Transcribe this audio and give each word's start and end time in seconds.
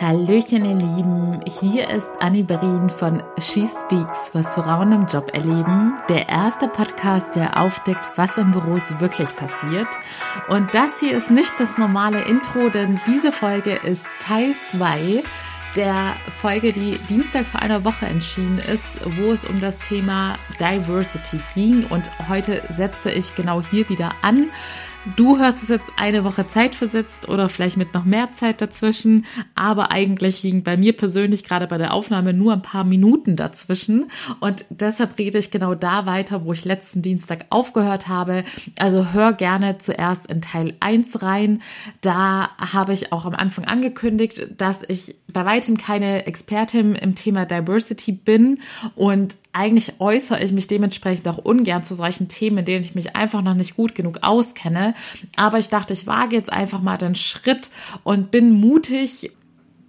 Hallöchen, 0.00 0.64
ihr 0.64 0.76
Lieben. 0.76 1.40
Hier 1.60 1.90
ist 1.90 2.10
Annie 2.20 2.42
Berin 2.42 2.88
von 2.88 3.22
She 3.38 3.66
Speaks, 3.66 4.30
was 4.32 4.54
Frauen 4.54 4.92
im 4.92 5.04
Job 5.04 5.28
erleben. 5.34 5.92
Der 6.08 6.26
erste 6.26 6.68
Podcast, 6.68 7.36
der 7.36 7.60
aufdeckt, 7.60 8.08
was 8.16 8.38
in 8.38 8.50
Büros 8.50 8.98
wirklich 8.98 9.36
passiert. 9.36 9.88
Und 10.48 10.74
das 10.74 11.00
hier 11.00 11.14
ist 11.14 11.30
nicht 11.30 11.52
das 11.60 11.76
normale 11.76 12.22
Intro, 12.22 12.70
denn 12.70 12.98
diese 13.06 13.30
Folge 13.30 13.72
ist 13.74 14.06
Teil 14.20 14.54
2 14.70 15.22
der 15.76 16.16
Folge, 16.28 16.72
die 16.72 16.98
Dienstag 17.08 17.46
vor 17.46 17.62
einer 17.62 17.84
Woche 17.84 18.06
entschieden 18.06 18.58
ist, 18.58 18.86
wo 19.18 19.30
es 19.30 19.44
um 19.44 19.60
das 19.60 19.78
Thema 19.78 20.36
Diversity 20.58 21.40
ging. 21.54 21.84
Und 21.86 22.10
heute 22.28 22.62
setze 22.74 23.10
ich 23.10 23.34
genau 23.34 23.62
hier 23.70 23.88
wieder 23.88 24.12
an. 24.22 24.48
Du 25.16 25.38
hörst 25.38 25.62
es 25.62 25.70
jetzt 25.70 25.92
eine 25.96 26.24
Woche 26.24 26.46
Zeit 26.46 26.74
versetzt 26.74 27.26
oder 27.30 27.48
vielleicht 27.48 27.78
mit 27.78 27.94
noch 27.94 28.04
mehr 28.04 28.34
Zeit 28.34 28.60
dazwischen, 28.60 29.24
aber 29.54 29.92
eigentlich 29.92 30.42
liegen 30.42 30.62
bei 30.62 30.76
mir 30.76 30.94
persönlich 30.94 31.42
gerade 31.42 31.66
bei 31.66 31.78
der 31.78 31.94
Aufnahme 31.94 32.34
nur 32.34 32.52
ein 32.52 32.60
paar 32.60 32.84
Minuten 32.84 33.34
dazwischen 33.34 34.10
und 34.40 34.66
deshalb 34.68 35.18
rede 35.18 35.38
ich 35.38 35.50
genau 35.50 35.74
da 35.74 36.04
weiter, 36.04 36.44
wo 36.44 36.52
ich 36.52 36.66
letzten 36.66 37.00
Dienstag 37.00 37.46
aufgehört 37.48 38.08
habe. 38.08 38.44
Also 38.78 39.12
hör 39.14 39.32
gerne 39.32 39.78
zuerst 39.78 40.26
in 40.26 40.42
Teil 40.42 40.74
1 40.80 41.22
rein. 41.22 41.62
Da 42.02 42.50
habe 42.58 42.92
ich 42.92 43.10
auch 43.10 43.24
am 43.24 43.34
Anfang 43.34 43.64
angekündigt, 43.64 44.48
dass 44.58 44.82
ich 44.86 45.16
bei 45.32 45.46
weitem 45.46 45.78
keine 45.78 46.26
Expertin 46.26 46.94
im 46.94 47.14
Thema 47.14 47.46
Diversity 47.46 48.12
bin 48.12 48.58
und 48.96 49.36
eigentlich 49.52 49.94
äußere 49.98 50.42
ich 50.42 50.52
mich 50.52 50.66
dementsprechend 50.66 51.26
auch 51.28 51.38
ungern 51.38 51.82
zu 51.82 51.94
solchen 51.94 52.28
Themen, 52.28 52.58
in 52.58 52.64
denen 52.64 52.84
ich 52.84 52.94
mich 52.94 53.16
einfach 53.16 53.42
noch 53.42 53.54
nicht 53.54 53.76
gut 53.76 53.94
genug 53.94 54.20
auskenne. 54.22 54.94
Aber 55.36 55.58
ich 55.58 55.68
dachte, 55.68 55.92
ich 55.92 56.06
wage 56.06 56.36
jetzt 56.36 56.52
einfach 56.52 56.80
mal 56.80 56.98
den 56.98 57.14
Schritt 57.14 57.70
und 58.04 58.30
bin 58.30 58.52
mutig 58.52 59.32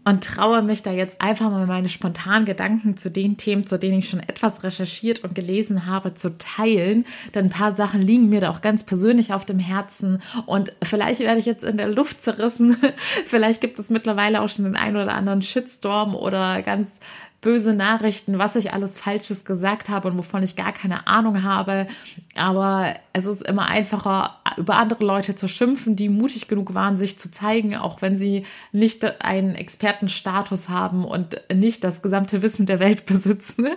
und 0.04 0.24
traue 0.24 0.64
mich 0.64 0.82
da 0.82 0.92
jetzt 0.92 1.22
einfach 1.22 1.52
mal 1.52 1.68
meine 1.68 1.90
spontanen 1.90 2.46
Gedanken 2.46 2.98
zu 2.98 3.12
den 3.12 3.38
Themen, 3.38 3.68
zu 3.68 3.78
denen 3.78 4.00
ich 4.00 4.10
schon 4.10 4.20
etwas 4.20 4.64
recherchiert 4.64 5.24
und 5.24 5.36
gelesen 5.36 5.86
habe, 5.86 6.16
zu 6.16 6.38
teilen. 6.38 7.06
Denn 7.36 7.46
ein 7.46 7.52
paar 7.52 7.76
Sachen 7.76 8.02
liegen 8.02 8.30
mir 8.30 8.42
da 8.42 8.50
auch 8.50 8.62
ganz 8.62 8.84
persönlich 8.84 9.32
auf 9.32 9.46
dem 9.46 9.60
Herzen 9.60 10.20
und 10.48 10.74
vielleicht 10.82 11.20
werde 11.20 11.40
ich 11.40 11.46
jetzt 11.46 11.64
in 11.64 11.78
der 11.78 11.88
Luft 11.88 12.22
zerrissen. 12.24 12.78
vielleicht 13.26 13.62
gibt 13.62 13.78
es 13.78 13.90
mittlerweile 13.90 14.42
auch 14.42 14.50
schon 14.50 14.66
den 14.66 14.76
einen 14.76 14.96
oder 14.96 15.14
anderen 15.14 15.44
Shitstorm 15.44 16.16
oder 16.16 16.64
ganz 16.64 17.00
böse 17.42 17.74
Nachrichten, 17.74 18.38
was 18.38 18.56
ich 18.56 18.72
alles 18.74 19.00
Falsches 19.00 19.46
gesagt 19.46 19.90
habe 19.90 20.08
und 20.08 20.18
wovon 20.18 20.44
ich 20.44 20.56
gar 20.56 20.72
keine 20.72 21.08
Ahnung 21.08 21.44
habe. 21.44 21.88
Aber 22.36 22.96
es 23.14 23.26
ist 23.26 23.42
immer 23.42 23.66
einfacher, 23.66 24.38
über 24.58 24.78
andere 24.78 25.06
Leute 25.06 25.36
zu 25.36 25.48
schimpfen, 25.48 25.96
die 25.96 26.10
mutig 26.10 26.48
genug 26.48 26.74
waren, 26.74 26.98
sich 26.98 27.18
zu 27.18 27.32
zeigen, 27.32 27.76
auch 27.76 28.02
wenn 28.02 28.16
sie 28.18 28.46
nicht 28.72 29.04
einen 29.22 29.56
Expertenstatus 29.56 30.70
haben 30.70 31.06
und 31.06 31.42
nicht 31.54 31.84
das 31.84 32.02
gesamte 32.02 32.42
Wissen 32.42 32.66
der 32.66 32.80
Welt 32.80 33.06
besitzen, 33.12 33.68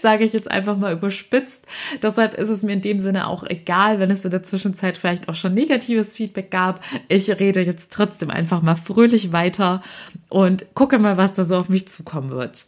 sage 0.00 0.24
ich 0.24 0.32
jetzt 0.32 0.50
einfach 0.50 0.76
mal 0.76 0.92
überspitzt. 0.92 1.66
Deshalb 2.02 2.34
ist 2.34 2.48
es 2.48 2.62
mir 2.62 2.72
in 2.72 2.80
dem 2.80 2.98
Sinne 2.98 3.26
auch 3.28 3.44
egal, 3.44 3.98
wenn 3.98 4.10
es 4.10 4.24
in 4.24 4.30
der 4.30 4.42
Zwischenzeit 4.42 4.96
vielleicht 4.96 5.28
auch 5.28 5.34
schon 5.34 5.54
negatives 5.54 6.16
Feedback 6.16 6.50
gab. 6.50 6.80
Ich 7.08 7.28
rede 7.28 7.62
jetzt 7.62 7.92
trotzdem 7.92 8.30
einfach 8.30 8.62
mal 8.62 8.76
fröhlich 8.76 9.32
weiter 9.32 9.82
und 10.28 10.66
gucke 10.74 10.98
mal, 10.98 11.16
was 11.16 11.32
da 11.32 11.44
so 11.44 11.56
auf 11.56 11.68
mich 11.68 11.88
zukommen 11.88 12.30
wird. 12.30 12.66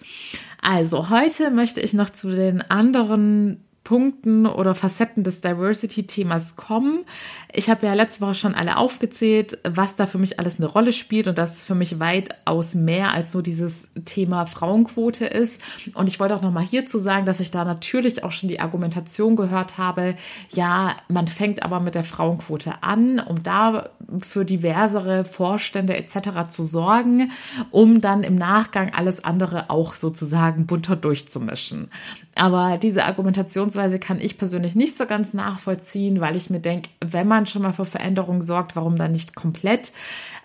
Also 0.60 1.10
heute 1.10 1.50
möchte 1.50 1.80
ich 1.80 1.94
noch 1.94 2.10
zu 2.10 2.30
den 2.30 2.62
anderen 2.62 3.64
Punkten 3.88 4.44
oder 4.44 4.74
Facetten 4.74 5.24
des 5.24 5.40
Diversity-Themas 5.40 6.56
kommen. 6.56 7.06
Ich 7.50 7.70
habe 7.70 7.86
ja 7.86 7.94
letzte 7.94 8.20
Woche 8.20 8.34
schon 8.34 8.54
alle 8.54 8.76
aufgezählt, 8.76 9.58
was 9.64 9.96
da 9.96 10.04
für 10.04 10.18
mich 10.18 10.38
alles 10.38 10.58
eine 10.58 10.66
Rolle 10.66 10.92
spielt 10.92 11.26
und 11.26 11.38
das 11.38 11.64
für 11.64 11.74
mich 11.74 11.98
weitaus 11.98 12.74
mehr 12.74 13.14
als 13.14 13.32
so 13.32 13.40
dieses 13.40 13.88
Thema 14.04 14.44
Frauenquote 14.44 15.24
ist. 15.24 15.62
Und 15.94 16.10
ich 16.10 16.20
wollte 16.20 16.36
auch 16.36 16.42
nochmal 16.42 16.66
hierzu 16.66 16.98
sagen, 16.98 17.24
dass 17.24 17.40
ich 17.40 17.50
da 17.50 17.64
natürlich 17.64 18.24
auch 18.24 18.30
schon 18.30 18.50
die 18.50 18.60
Argumentation 18.60 19.36
gehört 19.36 19.78
habe, 19.78 20.16
ja, 20.50 20.94
man 21.08 21.26
fängt 21.26 21.62
aber 21.62 21.80
mit 21.80 21.94
der 21.94 22.04
Frauenquote 22.04 22.82
an, 22.82 23.18
um 23.18 23.42
da 23.42 23.88
für 24.20 24.44
diversere 24.44 25.24
Vorstände 25.24 25.96
etc. 25.96 26.48
zu 26.48 26.62
sorgen, 26.62 27.32
um 27.70 28.02
dann 28.02 28.22
im 28.22 28.34
Nachgang 28.34 28.92
alles 28.92 29.24
andere 29.24 29.70
auch 29.70 29.94
sozusagen 29.94 30.66
bunter 30.66 30.94
durchzumischen. 30.94 31.88
Aber 32.34 32.76
diese 32.76 33.06
Argumentations 33.06 33.77
Vorgehensweise 33.78 34.00
kann 34.00 34.20
ich 34.20 34.38
persönlich 34.38 34.74
nicht 34.74 34.96
so 34.96 35.06
ganz 35.06 35.34
nachvollziehen, 35.34 36.20
weil 36.20 36.34
ich 36.34 36.50
mir 36.50 36.58
denke, 36.58 36.90
wenn 37.00 37.28
man 37.28 37.46
schon 37.46 37.62
mal 37.62 37.72
für 37.72 37.84
Veränderungen 37.84 38.40
sorgt, 38.40 38.74
warum 38.74 38.96
dann 38.96 39.12
nicht 39.12 39.36
komplett? 39.36 39.92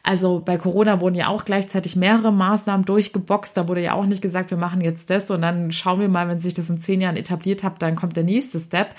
Also 0.03 0.39
bei 0.39 0.57
Corona 0.57 1.01
wurden 1.01 1.15
ja 1.15 1.29
auch 1.29 1.43
gleichzeitig 1.43 1.95
mehrere 1.95 2.31
Maßnahmen 2.31 2.85
durchgeboxt. 2.85 3.57
Da 3.57 3.67
wurde 3.67 3.81
ja 3.81 3.93
auch 3.93 4.05
nicht 4.05 4.21
gesagt, 4.21 4.51
wir 4.51 4.57
machen 4.57 4.81
jetzt 4.81 5.09
das 5.09 5.31
und 5.31 5.41
dann 5.41 5.71
schauen 5.71 5.99
wir 5.99 6.09
mal, 6.09 6.27
wenn 6.27 6.39
sich 6.39 6.53
das 6.53 6.69
in 6.69 6.77
zehn 6.77 7.01
Jahren 7.01 7.17
etabliert 7.17 7.63
hat, 7.63 7.81
dann 7.81 7.95
kommt 7.95 8.15
der 8.15 8.23
nächste 8.23 8.59
Step 8.59 8.93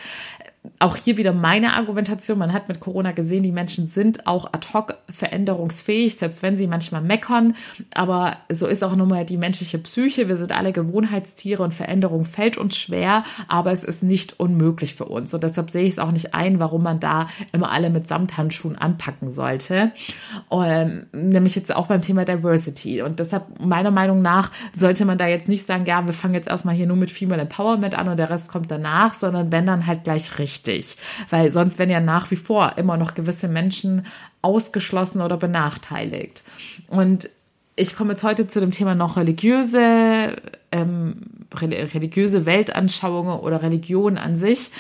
auch 0.78 0.97
hier 0.97 1.19
wieder 1.19 1.32
meine 1.32 1.75
Argumentation. 1.75 2.38
Man 2.38 2.52
hat 2.52 2.69
mit 2.69 2.80
Corona 2.80 3.12
gesehen, 3.12 3.42
die 3.42 3.52
Menschen 3.52 3.86
sind 3.86 4.26
auch 4.26 4.47
ad 4.47 4.69
hoc 4.72 4.98
veränderungsfähig, 5.10 6.16
selbst 6.16 6.42
wenn 6.42 6.56
sie 6.56 6.66
manchmal 6.66 7.02
meckern. 7.02 7.54
Aber 7.94 8.38
so 8.50 8.66
ist 8.66 8.82
auch 8.82 8.97
nun 8.97 9.08
mal 9.08 9.26
die 9.26 9.36
menschliche 9.36 9.78
Psyche. 9.78 10.28
Wir 10.28 10.36
sind 10.36 10.52
alle 10.52 10.72
Gewohnheitstiere 10.72 11.62
und 11.62 11.75
Veränderung 11.75 12.25
fällt 12.25 12.56
uns 12.56 12.78
schwer, 12.78 13.25
aber 13.47 13.72
es 13.72 13.84
ist 13.84 14.02
nicht 14.02 14.41
unmöglich 14.41 14.94
für 14.94 15.04
uns. 15.04 15.34
Und 15.34 15.44
deshalb 15.44 15.70
sehe 15.70 15.84
ich 15.84 15.94
es 15.94 15.98
auch 15.98 16.12
nicht 16.12 16.34
ein, 16.34 16.58
warum 16.58 16.82
man 16.82 16.98
da 16.98 17.26
immer 17.52 17.70
alle 17.70 17.91
mit 17.91 18.06
Samthandschuhen 18.06 18.76
anpacken 18.76 19.28
sollte. 19.28 19.92
Ähm, 20.50 21.06
nämlich 21.12 21.56
jetzt 21.56 21.75
auch 21.75 21.88
beim 21.88 22.00
Thema 22.00 22.25
Diversity. 22.25 23.02
Und 23.02 23.20
deshalb 23.20 23.60
meiner 23.60 23.91
Meinung 23.91 24.22
nach 24.22 24.50
sollte 24.72 25.04
man 25.04 25.19
da 25.19 25.26
jetzt 25.26 25.48
nicht 25.48 25.66
sagen, 25.66 25.84
ja, 25.84 26.06
wir 26.06 26.14
fangen 26.14 26.34
jetzt 26.34 26.48
erstmal 26.48 26.75
hier 26.75 26.86
nur 26.86 26.96
mit 26.96 27.10
Female 27.10 27.42
Empowerment 27.42 27.94
an 27.96 28.08
und 28.08 28.19
der 28.19 28.31
Rest 28.31 28.48
kommt 28.48 28.70
danach, 28.70 29.12
sondern 29.12 29.52
wenn 29.52 29.66
dann 29.66 29.86
halt 29.86 30.04
gleich 30.04 30.38
richtig 30.38 30.53
wichtig, 30.54 30.97
weil 31.31 31.50
sonst 31.50 31.78
werden 31.78 31.91
ja 31.91 32.00
nach 32.00 32.31
wie 32.31 32.37
vor 32.37 32.75
immer 32.76 32.97
noch 32.97 33.15
gewisse 33.15 33.48
Menschen 33.48 34.06
ausgeschlossen 34.42 35.20
oder 35.20 35.37
benachteiligt. 35.37 36.44
Und 36.88 37.28
ich 37.76 37.97
komme 37.97 38.10
jetzt 38.10 38.22
heute 38.22 38.47
zu 38.47 38.60
dem 38.60 38.70
Thema 38.70 38.94
noch 38.94 39.16
religiöse, 39.16 40.37
ähm, 40.70 41.16
religiöse 41.53 42.47
Weltanschauungen 42.47 43.41
oder 43.41 43.62
Religion 43.62 44.16
an 44.16 44.37
sich 44.37 44.70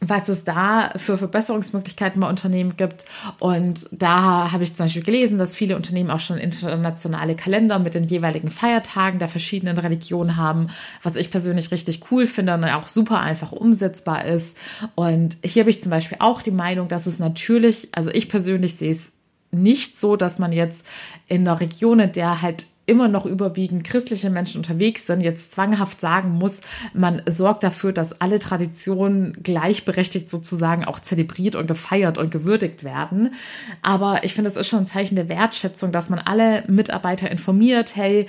was 0.00 0.28
es 0.28 0.44
da 0.44 0.92
für 0.96 1.18
Verbesserungsmöglichkeiten 1.18 2.20
bei 2.20 2.28
Unternehmen 2.28 2.76
gibt. 2.76 3.04
Und 3.38 3.86
da 3.92 4.50
habe 4.50 4.64
ich 4.64 4.74
zum 4.74 4.86
Beispiel 4.86 5.02
gelesen, 5.02 5.36
dass 5.36 5.54
viele 5.54 5.76
Unternehmen 5.76 6.10
auch 6.10 6.20
schon 6.20 6.38
internationale 6.38 7.36
Kalender 7.36 7.78
mit 7.78 7.94
den 7.94 8.04
jeweiligen 8.04 8.50
Feiertagen 8.50 9.18
der 9.18 9.28
verschiedenen 9.28 9.76
Religionen 9.76 10.36
haben, 10.36 10.68
was 11.02 11.16
ich 11.16 11.30
persönlich 11.30 11.70
richtig 11.70 12.10
cool 12.10 12.26
finde 12.26 12.54
und 12.54 12.64
auch 12.64 12.88
super 12.88 13.20
einfach 13.20 13.52
umsetzbar 13.52 14.24
ist. 14.24 14.56
Und 14.94 15.36
hier 15.44 15.62
habe 15.62 15.70
ich 15.70 15.82
zum 15.82 15.90
Beispiel 15.90 16.16
auch 16.20 16.40
die 16.40 16.50
Meinung, 16.50 16.88
dass 16.88 17.06
es 17.06 17.18
natürlich, 17.18 17.88
also 17.92 18.10
ich 18.10 18.28
persönlich 18.28 18.76
sehe 18.76 18.92
es 18.92 19.12
nicht 19.52 19.98
so, 19.98 20.16
dass 20.16 20.38
man 20.38 20.52
jetzt 20.52 20.86
in 21.26 21.46
einer 21.46 21.60
Region, 21.60 22.00
in 22.00 22.12
der 22.12 22.40
halt 22.40 22.66
immer 22.90 23.06
noch 23.06 23.24
überwiegend 23.24 23.84
christliche 23.84 24.30
Menschen 24.30 24.58
unterwegs 24.58 25.06
sind, 25.06 25.20
jetzt 25.20 25.52
zwanghaft 25.52 26.00
sagen 26.00 26.32
muss, 26.32 26.60
man 26.92 27.22
sorgt 27.26 27.62
dafür, 27.62 27.92
dass 27.92 28.20
alle 28.20 28.40
Traditionen 28.40 29.32
gleichberechtigt 29.44 30.28
sozusagen 30.28 30.84
auch 30.84 30.98
zelebriert 30.98 31.54
und 31.54 31.68
gefeiert 31.68 32.18
und 32.18 32.32
gewürdigt 32.32 32.82
werden. 32.82 33.32
Aber 33.80 34.24
ich 34.24 34.34
finde, 34.34 34.50
es 34.50 34.56
ist 34.56 34.66
schon 34.66 34.80
ein 34.80 34.86
Zeichen 34.86 35.14
der 35.14 35.28
Wertschätzung, 35.28 35.92
dass 35.92 36.10
man 36.10 36.18
alle 36.18 36.64
Mitarbeiter 36.66 37.30
informiert, 37.30 37.94
hey, 37.94 38.26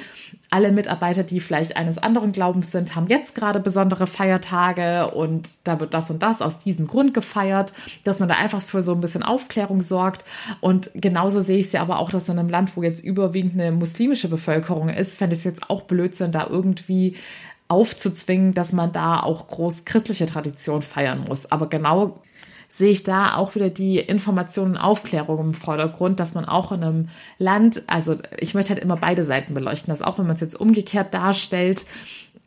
alle 0.51 0.73
Mitarbeiter, 0.73 1.23
die 1.23 1.39
vielleicht 1.39 1.77
eines 1.77 1.97
anderen 1.97 2.33
Glaubens 2.33 2.71
sind, 2.71 2.95
haben 2.95 3.07
jetzt 3.07 3.35
gerade 3.35 3.61
besondere 3.61 4.05
Feiertage 4.05 5.09
und 5.11 5.49
da 5.63 5.79
wird 5.79 5.93
das 5.93 6.11
und 6.11 6.21
das 6.21 6.41
aus 6.41 6.59
diesem 6.59 6.87
Grund 6.87 7.13
gefeiert, 7.13 7.73
dass 8.03 8.19
man 8.19 8.27
da 8.27 8.35
einfach 8.35 8.61
für 8.61 8.83
so 8.83 8.93
ein 8.93 8.99
bisschen 8.99 9.23
Aufklärung 9.23 9.81
sorgt. 9.81 10.25
Und 10.59 10.91
genauso 10.93 11.41
sehe 11.41 11.57
ich 11.57 11.67
es 11.67 11.71
ja 11.71 11.81
aber 11.81 11.99
auch, 11.99 12.11
dass 12.11 12.27
in 12.27 12.37
einem 12.37 12.49
Land, 12.49 12.75
wo 12.75 12.83
jetzt 12.83 13.01
überwiegend 13.01 13.53
eine 13.53 13.71
muslimische 13.71 14.27
Bevölkerung 14.27 14.50
ist, 14.53 15.17
fände 15.17 15.33
ich 15.33 15.39
es 15.39 15.45
jetzt 15.45 15.69
auch 15.69 15.83
Blödsinn, 15.83 16.31
da 16.31 16.47
irgendwie 16.47 17.15
aufzuzwingen, 17.67 18.53
dass 18.53 18.73
man 18.73 18.91
da 18.91 19.21
auch 19.21 19.47
groß 19.47 19.85
christliche 19.85 20.25
Tradition 20.25 20.81
feiern 20.81 21.25
muss. 21.27 21.51
Aber 21.51 21.69
genau 21.69 22.21
sehe 22.67 22.91
ich 22.91 23.03
da 23.03 23.35
auch 23.35 23.55
wieder 23.55 23.69
die 23.69 23.97
Information 23.97 24.71
und 24.71 24.77
Aufklärung 24.77 25.39
im 25.39 25.53
Vordergrund, 25.53 26.19
dass 26.19 26.33
man 26.33 26.45
auch 26.45 26.71
in 26.71 26.83
einem 26.83 27.09
Land, 27.37 27.83
also 27.87 28.17
ich 28.39 28.53
möchte 28.53 28.73
halt 28.73 28.83
immer 28.83 28.95
beide 28.95 29.25
Seiten 29.25 29.53
beleuchten, 29.53 29.91
dass 29.91 30.01
auch 30.01 30.19
wenn 30.19 30.25
man 30.25 30.35
es 30.35 30.41
jetzt 30.41 30.59
umgekehrt 30.59 31.13
darstellt, 31.13 31.85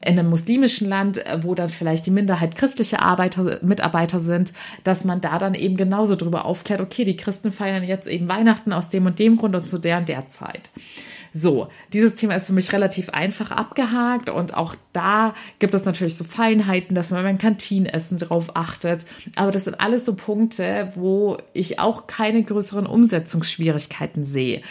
in 0.01 0.19
einem 0.19 0.29
muslimischen 0.29 0.89
Land, 0.89 1.23
wo 1.43 1.55
dann 1.55 1.71
vielleicht 1.71 2.07
die 2.07 2.11
Minderheit 2.11 2.57
christliche 2.57 3.01
Arbeiter, 3.01 3.59
Mitarbeiter 3.63 4.21
sind, 4.21 4.53
dass 4.83 5.05
man 5.05 5.21
da 5.21 5.39
dann 5.39 5.55
eben 5.55 5.77
genauso 5.77 6.17
drüber 6.17 6.45
aufklärt, 6.45 6.81
okay, 6.81 7.05
die 7.05 7.17
Christen 7.17 7.53
feiern 7.53 7.83
jetzt 7.85 8.07
eben 8.07 8.29
Weihnachten 8.29 8.73
aus 8.73 8.89
dem 8.89 9.07
und 9.07 9.19
dem 9.19 9.37
Grund 9.37 9.57
und 9.57 9.69
zu 9.69 9.79
der 9.79 9.99
und 9.99 10.09
der 10.09 10.29
Zeit. 10.29 10.71
So, 11.37 11.69
dieses 11.93 12.15
Thema 12.15 12.37
ist 12.37 12.47
für 12.47 12.53
mich 12.53 12.73
relativ 12.73 13.11
einfach 13.11 13.51
abgehakt 13.51 14.31
und 14.31 14.55
auch 14.55 14.77
da 14.93 15.35
gibt 15.59 15.75
es 15.75 15.85
natürlich 15.85 16.17
so 16.17 16.23
Feinheiten, 16.23 16.95
dass 16.95 17.11
man 17.11 17.25
beim 17.25 17.39
Kantinenessen 17.39 18.19
drauf 18.19 18.55
achtet. 18.55 19.05
Aber 19.35 19.51
das 19.51 19.65
sind 19.65 19.81
alles 19.81 20.05
so 20.05 20.15
Punkte, 20.15 20.93
wo 20.95 21.37
ich 21.53 21.81
auch 21.81 22.07
keine 22.07 22.43
größeren 22.43 22.87
Umsetzungsschwierigkeiten 22.87 24.25
sehe 24.25 24.63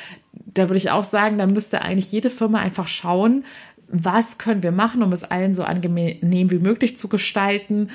da 0.54 0.70
würde 0.70 0.78
ich 0.78 0.92
auch 0.92 1.04
sagen, 1.04 1.38
da 1.38 1.48
müsste 1.48 1.82
eigentlich 1.82 2.12
jede 2.12 2.30
Firma 2.30 2.60
einfach 2.60 2.88
schauen, 2.88 3.44
was 3.88 4.38
können 4.38 4.64
wir 4.64 4.72
machen, 4.72 5.04
um 5.04 5.12
es 5.12 5.24
allen 5.24 5.54
so 5.54 5.64
angenehm 5.64 6.52
wie 6.52 6.60
möglich 6.60 6.98
zu 6.98 7.08
gestalten 7.08 7.90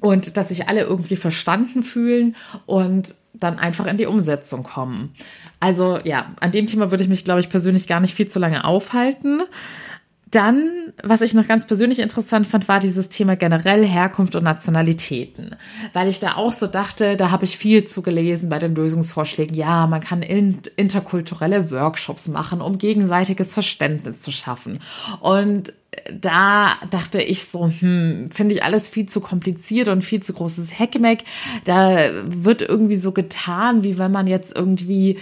und 0.00 0.36
dass 0.36 0.48
sich 0.48 0.68
alle 0.68 0.82
irgendwie 0.82 1.16
verstanden 1.16 1.82
fühlen 1.82 2.36
und 2.66 3.14
dann 3.40 3.58
einfach 3.58 3.86
in 3.86 3.96
die 3.96 4.06
Umsetzung 4.06 4.62
kommen. 4.62 5.14
Also 5.60 5.98
ja, 6.04 6.32
an 6.40 6.52
dem 6.52 6.66
Thema 6.66 6.90
würde 6.90 7.04
ich 7.04 7.10
mich, 7.10 7.24
glaube 7.24 7.40
ich, 7.40 7.48
persönlich 7.48 7.86
gar 7.86 8.00
nicht 8.00 8.14
viel 8.14 8.28
zu 8.28 8.38
lange 8.38 8.64
aufhalten. 8.64 9.42
Dann, 10.30 10.92
was 11.02 11.22
ich 11.22 11.32
noch 11.32 11.48
ganz 11.48 11.66
persönlich 11.66 12.00
interessant 12.00 12.46
fand, 12.46 12.68
war 12.68 12.80
dieses 12.80 13.08
Thema 13.08 13.34
generell 13.34 13.86
Herkunft 13.86 14.34
und 14.36 14.44
Nationalitäten. 14.44 15.56
Weil 15.94 16.06
ich 16.08 16.20
da 16.20 16.34
auch 16.34 16.52
so 16.52 16.66
dachte, 16.66 17.16
da 17.16 17.30
habe 17.30 17.46
ich 17.46 17.56
viel 17.56 17.84
zu 17.84 18.02
gelesen 18.02 18.50
bei 18.50 18.58
den 18.58 18.74
Lösungsvorschlägen. 18.74 19.56
Ja, 19.56 19.86
man 19.86 20.02
kann 20.02 20.20
interkulturelle 20.20 21.70
Workshops 21.70 22.28
machen, 22.28 22.60
um 22.60 22.76
gegenseitiges 22.76 23.54
Verständnis 23.54 24.20
zu 24.20 24.30
schaffen. 24.30 24.80
Und 25.20 25.72
da 26.12 26.76
dachte 26.90 27.22
ich 27.22 27.44
so, 27.44 27.70
hm, 27.78 28.30
finde 28.30 28.54
ich 28.54 28.62
alles 28.62 28.88
viel 28.88 29.06
zu 29.06 29.20
kompliziert 29.20 29.88
und 29.88 30.02
viel 30.02 30.22
zu 30.22 30.32
großes 30.32 30.78
Heckmeck. 30.78 31.24
Da 31.64 32.10
wird 32.24 32.62
irgendwie 32.62 32.96
so 32.96 33.12
getan, 33.12 33.84
wie 33.84 33.98
wenn 33.98 34.12
man 34.12 34.26
jetzt 34.26 34.56
irgendwie 34.56 35.18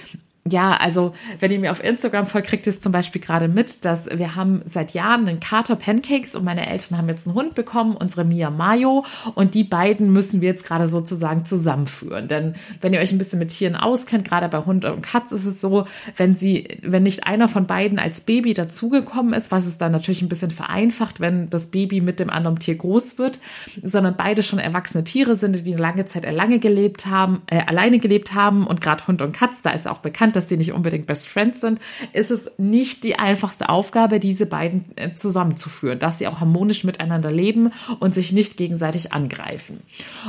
ja, 0.48 0.76
also 0.76 1.14
wenn 1.40 1.50
ihr 1.50 1.58
mir 1.58 1.70
auf 1.70 1.82
Instagram 1.82 2.26
folgt, 2.26 2.48
kriegt 2.48 2.66
ihr 2.66 2.70
es 2.70 2.81
zum 2.81 2.93
Beispiel 2.93 3.20
gerade 3.20 3.48
mit, 3.48 3.84
dass 3.84 4.06
wir 4.06 4.37
haben 4.37 4.62
seit 4.64 4.93
Jahren 4.93 5.26
einen 5.26 5.40
Kater 5.40 5.76
Pancakes 5.76 6.34
und 6.34 6.44
meine 6.44 6.69
Eltern 6.69 6.98
haben 6.98 7.08
jetzt 7.08 7.26
einen 7.26 7.37
Hund 7.37 7.54
bekommen, 7.54 7.96
unsere 7.96 8.25
Mia 8.25 8.50
Mayo 8.50 9.04
und 9.34 9.54
die 9.54 9.64
beiden 9.64 10.12
müssen 10.12 10.40
wir 10.40 10.48
jetzt 10.48 10.64
gerade 10.64 10.87
sozusagen 10.87 11.44
zusammenführen. 11.44 12.28
Denn 12.28 12.54
wenn 12.81 12.93
ihr 12.93 13.00
euch 13.00 13.12
ein 13.12 13.19
bisschen 13.19 13.38
mit 13.38 13.48
Tieren 13.48 13.76
auskennt, 13.76 14.28
gerade 14.28 14.48
bei 14.48 14.64
Hund 14.64 14.84
und 14.84 15.02
Katz 15.02 15.32
ist 15.32 15.46
es 15.46 15.60
so, 15.60 15.84
wenn 16.16 16.34
sie, 16.34 16.69
wenn 16.82 17.02
nicht 17.02 17.26
einer 17.26 17.48
von 17.48 17.66
beiden 17.66 17.98
als 17.98 18.20
Baby 18.20 18.54
dazugekommen 18.54 19.34
ist, 19.34 19.50
was 19.50 19.66
es 19.66 19.78
dann 19.78 19.93
natürlich 19.93 20.22
ein 20.22 20.28
bisschen 20.28 20.50
vereinfacht, 20.50 21.20
wenn 21.20 21.50
das 21.50 21.69
Baby 21.69 22.00
mit 22.00 22.20
dem 22.20 22.31
anderen 22.31 22.58
Tier 22.58 22.76
groß 22.76 23.19
wird, 23.19 23.40
sondern 23.82 24.16
beide 24.16 24.43
schon 24.43 24.58
erwachsene 24.58 25.04
Tiere 25.04 25.34
sind, 25.34 25.66
die 25.66 25.72
eine 25.72 25.82
lange 25.82 26.04
Zeit 26.04 26.25
alleine 26.25 26.58
gelebt 26.58 27.06
haben, 27.06 27.43
äh, 27.46 27.62
alleine 27.66 27.98
gelebt 27.98 28.34
haben 28.34 28.66
und 28.66 28.81
gerade 28.81 29.06
Hund 29.06 29.22
und 29.22 29.32
Katz, 29.32 29.62
da 29.62 29.70
ist 29.70 29.88
auch 29.88 29.98
bekannt, 29.98 30.36
dass 30.37 30.47
die 30.47 30.56
nicht 30.56 30.73
unbedingt 30.73 31.06
Best 31.06 31.29
Friends 31.29 31.61
sind, 31.61 31.81
ist 32.12 32.31
es 32.31 32.50
nicht 32.59 33.05
die 33.05 33.19
einfachste 33.19 33.69
Aufgabe, 33.69 34.21
diese 34.21 34.47
beiden 34.47 34.85
äh, 34.97 35.15
zusammenzuführen, 35.15 35.99
dass 35.99 36.19
sie 36.19 36.29
auch 36.29 36.41
harmonisch 36.41 36.85
miteinander 36.85 37.31
leben 37.31 37.73
und 37.99 38.15
sich 38.15 38.33
nicht 38.33 38.56
gegenseitig 38.56 39.12
angreifen. 39.12 39.81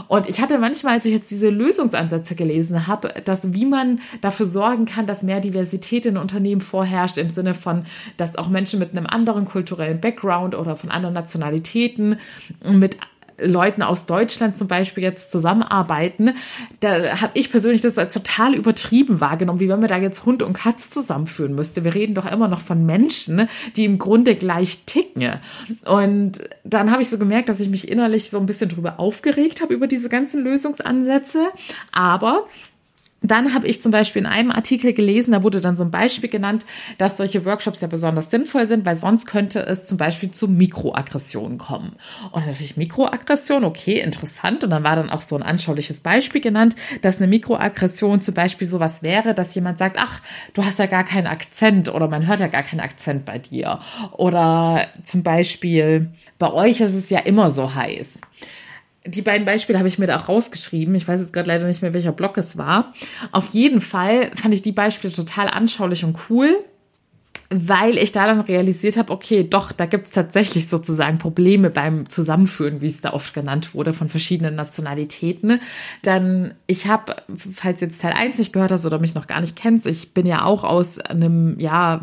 Und 0.08 0.28
ich 0.30 0.42
hatte 0.42 0.58
manchmal, 0.58 0.94
als 0.94 1.06
ich 1.06 1.14
jetzt 1.14 1.30
diese 1.30 1.50
Lösungsansätze 1.50 2.36
gelesen 2.36 2.88
habe, 2.88 3.14
dass 3.26 3.54
wie 3.54 3.66
man 3.66 4.00
dafür 4.22 4.46
sorgen 4.46 4.86
kann, 4.86 5.08
dass 5.08 5.24
mehr 5.24 5.40
Diversität 5.40 6.06
in 6.06 6.18
Unternehmen 6.18 6.62
vorherrscht, 6.62 7.18
im 7.18 7.30
Sinne 7.30 7.54
von, 7.54 7.86
dass 8.18 8.36
auch 8.36 8.50
Menschen 8.50 8.80
mit 8.80 8.92
einem 8.92 9.06
anderen 9.06 9.46
kulturellen 9.46 10.02
Background 10.02 10.56
oder 10.56 10.78
von 10.78 10.92
anderen 10.92 11.14
Nationalitäten 11.14 12.18
mit 12.64 12.98
Leuten 13.40 13.84
aus 13.84 14.06
Deutschland 14.06 14.58
zum 14.58 14.68
Beispiel 14.68 15.04
jetzt 15.04 15.32
zusammenarbeiten, 15.32 16.32
da 16.80 17.22
habe 17.22 17.32
ich 17.36 17.52
persönlich 17.52 17.82
das 17.82 17.98
als 17.98 18.14
total 18.14 18.56
übertrieben 18.56 19.22
wahrgenommen, 19.22 19.60
wie 19.60 19.70
wenn 19.70 19.80
man 19.80 19.88
da 19.88 19.98
jetzt 19.98 20.26
Hund 20.26 20.42
und 20.44 20.54
Katz 20.54 20.90
zusammenführen 20.90 21.56
müsste. 21.56 21.84
Wir 21.84 21.96
reden 21.96 22.16
doch 22.16 22.30
immer 22.32 22.48
noch 22.48 22.62
von 22.62 22.86
Menschen, 22.86 23.48
die 23.76 23.86
im 23.86 24.00
Grunde 24.00 24.36
gleich 24.36 24.84
ticken. 24.86 25.40
Und 25.86 26.40
dann 26.64 26.92
habe 26.92 27.02
ich 27.02 27.10
so 27.10 27.18
gemerkt, 27.18 27.50
dass 27.50 27.60
ich 27.60 27.70
mich 27.70 27.88
innerlich 27.88 28.30
so 28.30 28.40
ein 28.40 28.46
bisschen 28.46 28.70
drüber 28.70 29.00
aufgeregt 29.00 29.62
habe 29.62 29.74
über 29.74 29.88
diese 29.88 30.10
ganzen 30.10 30.44
Lösungsansätze. 30.44 31.48
Aber 31.92 32.46
dann 33.22 33.54
habe 33.54 33.68
ich 33.68 33.82
zum 33.82 33.92
Beispiel 33.92 34.22
in 34.22 34.28
einem 34.28 34.52
Artikel 34.52 34.94
gelesen, 34.94 35.32
da 35.32 35.42
wurde 35.42 35.60
dann 35.60 35.76
so 35.76 35.84
ein 35.84 35.90
Beispiel 35.92 36.30
genannt, 36.30 36.66
dass 37.00 37.18
solche 37.18 37.46
Workshops 37.46 37.82
ja 37.82 37.88
besonders 37.88 38.30
sinnvoll 38.30 38.68
sind, 38.68 38.86
weil 38.86 38.96
sonst 38.96 39.26
könnte 39.26 39.60
es 39.62 39.86
zum 39.86 39.98
Beispiel 39.98 40.30
zu 40.30 40.48
Mikroaggressionen 40.48 41.58
kommen. 41.58 41.96
Und 42.32 42.46
natürlich 42.46 42.78
Mikroaggression, 42.78 43.64
okay, 43.64 44.00
interessant. 44.00 44.64
Und 44.64 44.70
dann 44.70 44.84
war 44.84 44.96
dann 44.96 45.10
auch 45.10 45.22
so 45.22 45.36
ein 45.36 45.44
anschauliches 45.44 46.02
Beispiel 46.02 46.42
genannt, 46.42 46.76
dass 47.02 47.18
eine 47.18 47.28
Mikroaggression 47.28 48.22
zum 48.22 48.36
Beispiel 48.36 48.68
sowas 48.68 49.02
wäre, 49.02 49.34
dass 49.34 49.56
jemand 49.56 49.80
sagt, 49.80 49.98
ach, 50.00 50.22
du 50.54 50.64
hast 50.64 50.78
ja 50.78 50.86
gar 50.86 51.04
keinen 51.04 51.28
Akzent 51.28 51.90
oder 51.90 52.08
man 52.08 52.28
hört 52.28 52.40
ja 52.40 52.48
gar 52.48 52.64
keinen 52.64 52.82
Akzent 52.82 53.26
bei 53.26 53.40
dir. 53.40 53.80
Oder 54.12 54.88
zum 55.04 55.24
Beispiel, 55.24 56.12
bei 56.38 56.52
euch 56.52 56.82
ist 56.82 56.94
es 56.94 57.10
ja 57.10 57.20
immer 57.20 57.50
so 57.50 57.74
heiß 57.74 58.20
die 59.06 59.22
beiden 59.22 59.46
Beispiele 59.46 59.80
habe 59.80 59.88
ich 59.88 60.00
mir 60.00 60.08
da 60.08 60.18
auch 60.18 60.28
rausgeschrieben. 60.28 60.94
Ich 60.96 61.08
weiß 61.08 61.20
jetzt 61.20 61.34
gerade 61.34 61.48
leider 61.48 61.66
nicht 61.66 61.82
mehr, 61.82 61.94
welcher 61.94 62.12
Block 62.12 62.38
es 62.38 62.58
war. 62.58 62.94
Auf 63.32 63.50
jeden 63.50 63.82
Fall 63.82 64.32
fand 64.36 64.54
ich 64.54 64.62
die 64.62 64.72
Beispiele 64.72 65.14
total 65.14 65.48
anschaulich 65.48 66.04
und 66.04 66.18
cool 66.30 66.64
weil 67.50 67.98
ich 67.98 68.12
da 68.12 68.28
dann 68.28 68.42
realisiert 68.42 68.98
habe, 68.98 69.14
okay, 69.14 69.48
doch, 69.50 69.72
da 69.72 69.86
gibt 69.86 70.08
es 70.08 70.14
tatsächlich 70.14 70.68
sozusagen 70.68 71.18
Probleme 71.18 71.70
beim 71.70 72.10
Zusammenführen, 72.10 72.82
wie 72.82 72.88
es 72.88 73.00
da 73.00 73.14
oft 73.14 73.34
genannt 73.34 73.74
wurde, 73.74 73.94
von 73.94 74.10
verschiedenen 74.10 74.56
Nationalitäten. 74.56 75.62
Dann, 76.02 76.56
ich 76.68 76.88
habe, 76.88 77.16
falls 77.54 77.80
jetzt 77.80 78.02
Teil 78.02 78.14
1 78.14 78.38
nicht 78.38 78.52
gehört 78.52 78.72
hast 78.72 78.86
oder 78.86 79.00
mich 79.00 79.16
noch 79.16 79.28
gar 79.28 79.40
nicht 79.40 79.56
kennst, 79.56 79.88
ich 79.88 80.14
bin 80.14 80.26
ja 80.26 80.44
auch 80.44 80.66
aus 80.66 81.00
einem, 81.00 81.58
ja, 81.58 82.02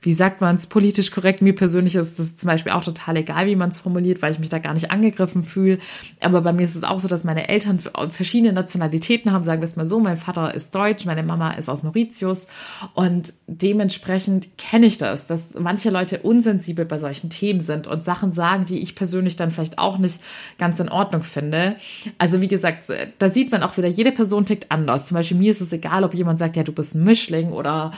wie 0.00 0.14
sagt 0.14 0.40
man 0.40 0.54
es 0.54 0.68
politisch 0.68 1.10
korrekt, 1.10 1.42
mir 1.42 1.56
persönlich 1.56 1.96
ist 1.96 2.20
das 2.20 2.36
zum 2.36 2.46
Beispiel 2.46 2.70
auch 2.70 2.84
total 2.84 3.16
egal, 3.16 3.46
wie 3.46 3.56
man 3.56 3.70
es 3.70 3.78
formuliert, 3.78 4.22
weil 4.22 4.32
ich 4.32 4.38
mich 4.38 4.48
da 4.48 4.60
gar 4.60 4.74
nicht 4.74 4.92
angegriffen 4.92 5.42
fühle. 5.42 5.78
Aber 6.20 6.40
bei 6.42 6.52
mir 6.52 6.62
ist 6.62 6.76
es 6.76 6.84
auch 6.84 7.00
so, 7.00 7.08
dass 7.08 7.24
meine 7.24 7.48
Eltern 7.48 7.80
verschiedene 8.10 8.52
Nationalitäten 8.52 9.32
haben, 9.32 9.42
sagen 9.42 9.60
wir 9.60 9.66
es 9.66 9.74
mal 9.74 9.86
so, 9.86 9.98
mein 9.98 10.16
Vater 10.16 10.54
ist 10.54 10.72
deutsch, 10.72 11.04
meine 11.04 11.24
Mama 11.24 11.50
ist 11.52 11.68
aus 11.68 11.82
Mauritius 11.82 12.46
und 12.94 13.32
dementsprechend 13.48 14.56
kenne 14.56 14.67
ich 14.82 14.98
das, 14.98 15.26
dass 15.26 15.54
manche 15.58 15.90
Leute 15.90 16.18
unsensibel 16.18 16.84
bei 16.84 16.98
solchen 16.98 17.30
Themen 17.30 17.60
sind 17.60 17.86
und 17.86 18.04
Sachen 18.04 18.32
sagen, 18.32 18.64
die 18.64 18.80
ich 18.80 18.94
persönlich 18.94 19.36
dann 19.36 19.50
vielleicht 19.50 19.78
auch 19.78 19.98
nicht 19.98 20.20
ganz 20.58 20.80
in 20.80 20.88
Ordnung 20.88 21.22
finde. 21.22 21.76
Also 22.18 22.40
wie 22.40 22.48
gesagt, 22.48 22.92
da 23.18 23.30
sieht 23.30 23.50
man 23.50 23.62
auch 23.62 23.76
wieder, 23.76 23.88
jede 23.88 24.12
Person 24.12 24.46
tickt 24.46 24.70
anders. 24.70 25.06
Zum 25.06 25.16
Beispiel 25.16 25.36
mir 25.36 25.52
ist 25.52 25.60
es 25.60 25.72
egal, 25.72 26.04
ob 26.04 26.14
jemand 26.14 26.38
sagt, 26.38 26.56
ja, 26.56 26.62
du 26.62 26.72
bist 26.72 26.94
ein 26.94 27.04
Mischling 27.04 27.52
oder 27.52 27.92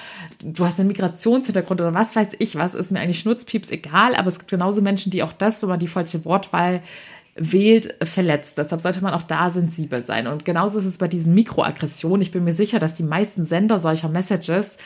du 0.44 0.64
hast 0.64 0.78
einen 0.78 0.88
Migrationshintergrund 0.88 1.80
oder 1.80 1.94
was 1.94 2.14
weiß 2.14 2.36
ich 2.38 2.56
was, 2.56 2.74
ist 2.74 2.92
mir 2.92 3.00
eigentlich 3.00 3.20
schnutzpieps 3.20 3.70
egal, 3.70 4.14
aber 4.14 4.28
es 4.28 4.38
gibt 4.38 4.50
genauso 4.50 4.82
Menschen, 4.82 5.10
die 5.10 5.22
auch 5.22 5.32
das, 5.32 5.62
wenn 5.62 5.68
man 5.68 5.78
die 5.78 5.88
falsche 5.88 6.24
Wortwahl 6.24 6.82
wählt, 7.36 7.94
verletzt. 8.02 8.58
Deshalb 8.58 8.80
sollte 8.80 9.02
man 9.02 9.14
auch 9.14 9.22
da 9.22 9.50
sensibel 9.50 10.02
sein. 10.02 10.26
Und 10.26 10.44
genauso 10.44 10.78
ist 10.78 10.84
es 10.84 10.98
bei 10.98 11.08
diesen 11.08 11.34
Mikroaggressionen. 11.34 12.20
Ich 12.20 12.32
bin 12.32 12.44
mir 12.44 12.52
sicher, 12.52 12.78
dass 12.78 12.94
die 12.94 13.02
meisten 13.02 13.44
Sender 13.44 13.78
solcher 13.78 14.08
Messages 14.08 14.76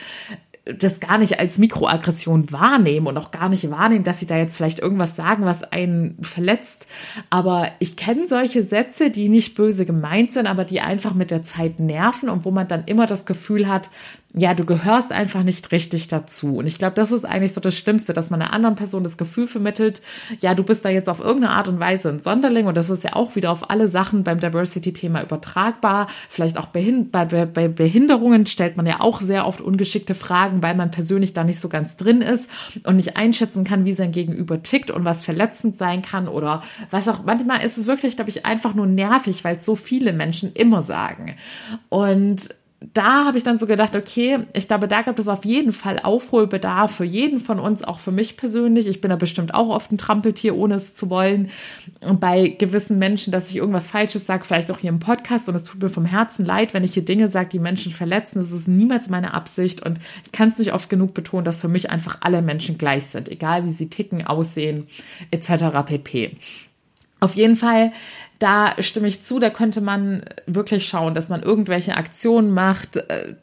das 0.65 0.99
gar 0.99 1.19
nicht 1.19 1.39
als 1.39 1.59
Mikroaggression 1.59 2.51
wahrnehmen 2.51 3.05
und 3.05 3.17
auch 3.17 3.29
gar 3.29 3.49
nicht 3.49 3.69
wahrnehmen, 3.69 4.03
dass 4.03 4.19
sie 4.19 4.25
da 4.25 4.35
jetzt 4.37 4.57
vielleicht 4.57 4.79
irgendwas 4.79 5.15
sagen, 5.15 5.45
was 5.45 5.63
einen 5.63 6.17
verletzt. 6.21 6.87
Aber 7.29 7.69
ich 7.77 7.95
kenne 7.95 8.27
solche 8.27 8.63
Sätze, 8.63 9.11
die 9.11 9.29
nicht 9.29 9.53
böse 9.53 9.85
gemeint 9.85 10.31
sind, 10.31 10.47
aber 10.47 10.65
die 10.65 10.81
einfach 10.81 11.13
mit 11.13 11.29
der 11.29 11.43
Zeit 11.43 11.79
nerven 11.79 12.29
und 12.29 12.45
wo 12.45 12.51
man 12.51 12.67
dann 12.67 12.85
immer 12.85 13.05
das 13.05 13.27
Gefühl 13.27 13.67
hat, 13.67 13.91
ja, 14.37 14.53
du 14.53 14.65
gehörst 14.65 15.13
einfach 15.13 15.43
nicht 15.43 15.71
richtig 15.71 16.09
dazu. 16.09 16.57
Und 16.57 16.67
ich 16.67 16.77
glaube, 16.77 16.95
das 16.95 17.11
ist 17.11 17.23
eigentlich 17.23 17.53
so 17.53 17.61
das 17.61 17.77
Schlimmste, 17.77 18.11
dass 18.11 18.29
man 18.29 18.41
einer 18.41 18.51
anderen 18.51 18.75
Person 18.75 19.03
das 19.03 19.17
Gefühl 19.17 19.47
vermittelt, 19.47 20.01
ja, 20.41 20.53
du 20.53 20.63
bist 20.63 20.83
da 20.83 20.89
jetzt 20.89 21.07
auf 21.07 21.21
irgendeine 21.21 21.53
Art 21.53 21.69
und 21.69 21.79
Weise 21.79 22.09
ein 22.09 22.19
Sonderling. 22.19 22.67
Und 22.67 22.75
das 22.75 22.89
ist 22.89 23.05
ja 23.05 23.13
auch 23.13 23.35
wieder 23.37 23.49
auf 23.51 23.69
alle 23.69 23.87
Sachen 23.87 24.23
beim 24.23 24.41
Diversity-Thema 24.41 25.23
übertragbar. 25.23 26.07
Vielleicht 26.27 26.57
auch 26.57 26.65
bei, 26.65 26.87
Behinderungen 27.67 28.45
stellt 28.45 28.75
man 28.75 28.85
ja 28.85 28.99
auch 28.99 29.21
sehr 29.21 29.47
oft 29.47 29.61
ungeschickte 29.61 30.15
Fragen, 30.15 30.61
weil 30.61 30.75
man 30.75 30.91
persönlich 30.91 31.33
da 31.33 31.45
nicht 31.45 31.61
so 31.61 31.69
ganz 31.69 31.95
drin 31.95 32.21
ist 32.21 32.49
und 32.83 32.97
nicht 32.97 33.15
einschätzen 33.15 33.63
kann, 33.63 33.85
wie 33.85 33.93
sein 33.93 34.11
Gegenüber 34.11 34.61
tickt 34.61 34.91
und 34.91 35.05
was 35.05 35.23
verletzend 35.23 35.77
sein 35.77 36.01
kann 36.01 36.27
oder 36.27 36.61
was 36.91 37.07
auch. 37.07 37.23
Manchmal 37.23 37.63
ist 37.63 37.77
es 37.77 37.87
wirklich, 37.87 38.17
glaube 38.17 38.31
ich, 38.31 38.45
einfach 38.45 38.73
nur 38.73 38.85
nervig, 38.85 39.45
weil 39.45 39.55
es 39.55 39.65
so 39.65 39.77
viele 39.77 40.11
Menschen 40.11 40.51
immer 40.53 40.81
sagen. 40.81 41.35
Und 41.87 42.49
da 42.93 43.25
habe 43.25 43.37
ich 43.37 43.43
dann 43.43 43.57
so 43.57 43.67
gedacht, 43.67 43.95
okay, 43.95 44.39
ich 44.53 44.67
glaube, 44.67 44.87
da 44.87 45.01
gibt 45.01 45.19
es 45.19 45.27
auf 45.27 45.45
jeden 45.45 45.71
Fall 45.71 45.99
Aufholbedarf 45.99 46.95
für 46.95 47.05
jeden 47.05 47.39
von 47.39 47.59
uns, 47.59 47.83
auch 47.83 47.99
für 47.99 48.11
mich 48.11 48.37
persönlich. 48.37 48.87
Ich 48.87 49.01
bin 49.01 49.09
da 49.09 49.15
bestimmt 49.15 49.53
auch 49.53 49.69
oft 49.69 49.91
ein 49.91 49.97
Trampeltier, 49.97 50.55
ohne 50.55 50.75
es 50.75 50.93
zu 50.93 51.09
wollen. 51.09 51.49
Und 52.05 52.19
bei 52.19 52.49
gewissen 52.49 52.99
Menschen, 52.99 53.31
dass 53.31 53.49
ich 53.49 53.57
irgendwas 53.57 53.87
Falsches 53.87 54.25
sage, 54.25 54.43
vielleicht 54.43 54.71
auch 54.71 54.79
hier 54.79 54.89
im 54.89 54.99
Podcast. 54.99 55.49
Und 55.49 55.55
es 55.55 55.65
tut 55.65 55.81
mir 55.81 55.89
vom 55.89 56.05
Herzen 56.05 56.45
leid, 56.45 56.73
wenn 56.73 56.83
ich 56.83 56.93
hier 56.93 57.05
Dinge 57.05 57.27
sage, 57.27 57.49
die 57.49 57.59
Menschen 57.59 57.91
verletzen. 57.91 58.39
Das 58.39 58.51
ist 58.51 58.67
niemals 58.67 59.09
meine 59.09 59.33
Absicht. 59.33 59.85
Und 59.85 59.99
ich 60.25 60.31
kann 60.31 60.49
es 60.49 60.57
nicht 60.57 60.73
oft 60.73 60.89
genug 60.89 61.13
betonen, 61.13 61.45
dass 61.45 61.61
für 61.61 61.67
mich 61.67 61.89
einfach 61.89 62.17
alle 62.21 62.41
Menschen 62.41 62.77
gleich 62.77 63.05
sind, 63.05 63.29
egal 63.29 63.65
wie 63.65 63.71
sie 63.71 63.89
ticken, 63.89 64.25
aussehen, 64.25 64.87
etc. 65.31 65.85
pp. 65.85 66.37
Auf 67.21 67.35
jeden 67.35 67.55
Fall 67.55 67.91
da 68.39 68.75
stimme 68.81 69.07
ich 69.07 69.21
zu, 69.21 69.39
da 69.39 69.49
könnte 69.49 69.81
man 69.81 70.25
wirklich 70.45 70.87
schauen, 70.87 71.13
dass 71.13 71.29
man 71.29 71.43
irgendwelche 71.43 71.95
Aktionen 71.95 72.51
macht, 72.53 72.97
äh, 72.97 73.35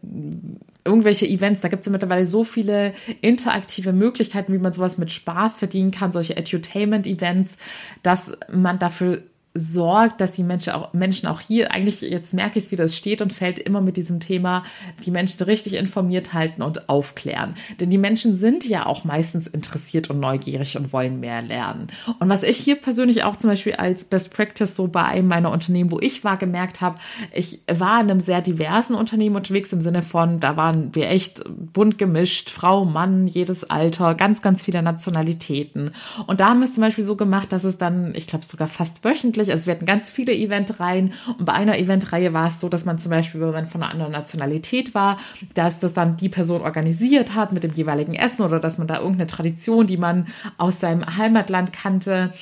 irgendwelche 0.85 1.27
Events, 1.27 1.61
da 1.61 1.69
gibt 1.69 1.81
es 1.81 1.87
ja 1.87 1.93
mittlerweile 1.93 2.27
so 2.27 2.45
viele 2.45 2.93
interaktive 3.21 3.93
Möglichkeiten, 3.93 4.53
wie 4.53 4.59
man 4.59 4.73
sowas 4.73 4.99
mit 4.99 5.13
Spaß 5.13 5.59
verdienen 5.59 5.93
kann, 5.93 6.13
solche 6.13 6.37
Edutainment-Events, 6.37 7.57
dass 8.03 8.33
man 8.53 8.79
dafür 8.79 9.23
sorgt, 9.55 10.21
dass 10.21 10.33
die 10.33 10.43
Menschen 10.43 10.73
auch, 10.73 10.93
Menschen 10.95 11.29
auch 11.29 11.41
hier, 11.41 11.73
eigentlich 11.73 12.01
jetzt 12.01 12.33
merke 12.33 12.59
ich 12.59 12.67
es, 12.67 12.71
wie 12.71 12.77
das 12.77 12.97
steht 12.97 13.21
und 13.21 13.33
fällt 13.33 13.59
immer 13.59 13.83
mit 13.83 13.97
diesem 13.97 14.19
Thema, 14.19 14.65
die 15.05 15.11
Menschen 15.11 15.43
richtig 15.43 15.75
informiert 15.75 16.33
halten 16.33 16.63
und 16.63 16.89
aufklären. 16.89 17.55
Denn 17.79 17.91
die 17.91 17.99
Menschen 17.99 18.35
sind 18.35 18.67
ja 18.67 18.87
auch 18.87 19.05
meistens 19.05 19.47
interessiert 19.47 20.09
und 20.09 20.21
neugierig 20.21 20.77
und 20.79 20.93
wollen 20.93 21.21
mehr 21.21 21.43
lernen. 21.43 21.89
Und 22.19 22.29
was 22.31 22.43
ich 22.43 22.57
hier 22.57 22.77
persönlich 22.77 23.25
auch 23.25 23.37
zum 23.37 23.51
Beispiel 23.51 23.75
als 23.75 24.07
Best 24.07 24.33
Practice 24.33 24.75
so 24.75 24.89
bei 24.89 25.05
einem 25.05 25.29
meiner 25.29 25.51
Unternehmen, 25.51 25.91
wo 25.91 26.01
ich 26.01 26.25
war, 26.25 26.39
gemerkt 26.39 26.81
habe, 26.81 26.99
ich 27.33 27.61
war 27.71 28.01
in 28.01 28.11
einem 28.11 28.21
sehr 28.21 28.41
diversen 28.41 28.95
Unternehmen 28.95 29.37
unterwegs 29.37 29.73
im 29.73 29.81
Sinne 29.81 30.03
von, 30.03 30.41
da 30.41 30.57
waren 30.57 30.95
wir 30.95 31.11
echt 31.11 31.45
bunt 31.47 31.99
gemischt, 31.99 32.49
Frau, 32.49 32.87
Mann, 32.87 33.27
jedes 33.27 33.65
Alter, 33.65 34.15
ganz, 34.15 34.41
ganz 34.41 34.63
viele 34.63 34.83
Nationalitäten. 34.83 35.91
Und 36.27 36.41
da 36.41 36.49
haben 36.49 36.61
wir 36.61 36.67
es 36.67 36.75
zum 36.75 36.83
Beispiel 36.83 37.05
so 37.05 37.17
gemacht, 37.17 37.53
dass 37.53 37.65
es 37.65 37.77
dann, 37.77 38.15
ich 38.15 38.27
glaube 38.27 38.47
sogar 38.47 38.69
fast 38.69 39.05
wöchentlich 39.05 39.42
unterschiedlich. 39.43 39.53
Also 39.53 39.67
wir 39.67 39.75
hatten 39.75 39.87
ganz 39.87 40.11
viele 40.11 40.33
Eventreihen 40.33 41.13
und 41.39 41.45
bei 41.45 41.53
einer 41.53 41.79
Eventreihe 41.79 42.33
war 42.33 42.49
es 42.49 42.61
so, 42.61 42.69
dass 42.69 42.85
man 42.85 42.99
zum 42.99 43.11
Beispiel, 43.11 43.41
wenn 43.41 43.51
man 43.51 43.67
von 43.67 43.83
einer 43.83 43.93
anderen 43.93 44.13
Nationalität 44.13 44.95
war, 44.95 45.19
dass 45.55 45.79
das 45.79 45.95
dann 45.95 46.17
die 46.17 46.29
Person 46.29 46.63
organisiert 46.63 47.35
hat 47.35 47.53
mit 47.53 47.65
dem 47.65 47.73
jeweiligen 47.73 48.15
Essen 48.15 48.43
oder 48.43 48.59
dass 48.61 48.79
man 48.79 48.87
da 48.87 48.99
irgendeine 48.99 49.27
Tradition, 49.27 49.87
die 49.87 49.97
man 49.97 50.27
aus 50.59 50.81
seinem 50.81 51.17
Heimatland 51.17 51.73
kannte, 51.73 52.33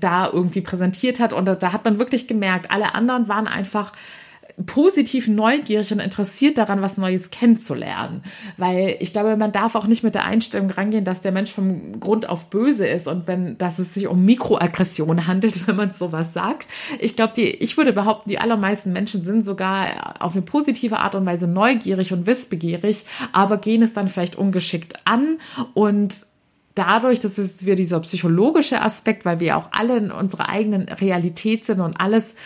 da 0.00 0.28
irgendwie 0.32 0.60
präsentiert 0.60 1.20
hat. 1.20 1.32
Und 1.32 1.46
da, 1.46 1.54
da 1.54 1.72
hat 1.72 1.84
man 1.84 1.98
wirklich 1.98 2.26
gemerkt, 2.26 2.70
alle 2.70 2.94
anderen 2.94 3.28
waren 3.28 3.46
einfach 3.46 3.92
positiv 4.64 5.28
neugierig 5.28 5.92
und 5.92 6.00
interessiert 6.00 6.56
daran, 6.56 6.80
was 6.80 6.96
Neues 6.96 7.30
kennenzulernen. 7.30 8.22
Weil 8.56 8.96
ich 9.00 9.12
glaube, 9.12 9.36
man 9.36 9.52
darf 9.52 9.74
auch 9.74 9.86
nicht 9.86 10.02
mit 10.02 10.14
der 10.14 10.24
Einstellung 10.24 10.70
rangehen, 10.70 11.04
dass 11.04 11.20
der 11.20 11.32
Mensch 11.32 11.50
vom 11.50 12.00
Grund 12.00 12.28
auf 12.28 12.48
böse 12.48 12.86
ist 12.86 13.06
und 13.06 13.26
wenn, 13.26 13.58
dass 13.58 13.78
es 13.78 13.92
sich 13.92 14.06
um 14.06 14.24
Mikroaggression 14.24 15.26
handelt, 15.26 15.66
wenn 15.66 15.76
man 15.76 15.90
sowas 15.90 16.32
sagt. 16.32 16.68
Ich 16.98 17.16
glaube, 17.16 17.34
die, 17.36 17.50
ich 17.50 17.76
würde 17.76 17.92
behaupten, 17.92 18.30
die 18.30 18.38
allermeisten 18.38 18.92
Menschen 18.92 19.20
sind 19.20 19.44
sogar 19.44 20.22
auf 20.22 20.32
eine 20.32 20.42
positive 20.42 21.00
Art 21.00 21.14
und 21.14 21.26
Weise 21.26 21.46
neugierig 21.46 22.12
und 22.12 22.26
wissbegierig, 22.26 23.04
aber 23.32 23.58
gehen 23.58 23.82
es 23.82 23.92
dann 23.92 24.08
vielleicht 24.08 24.36
ungeschickt 24.36 24.94
an 25.04 25.38
und 25.74 26.26
dadurch, 26.76 27.18
das 27.18 27.38
ist 27.38 27.66
wieder 27.66 27.74
dieser 27.74 27.98
psychologische 28.00 28.80
Aspekt, 28.80 29.24
weil 29.24 29.40
wir 29.40 29.56
auch 29.56 29.70
alle 29.72 29.96
in 29.96 30.10
unserer 30.12 30.48
eigenen 30.48 30.82
Realität 30.88 31.64
sind 31.64 31.80
und 31.80 31.98
alles 31.98 32.36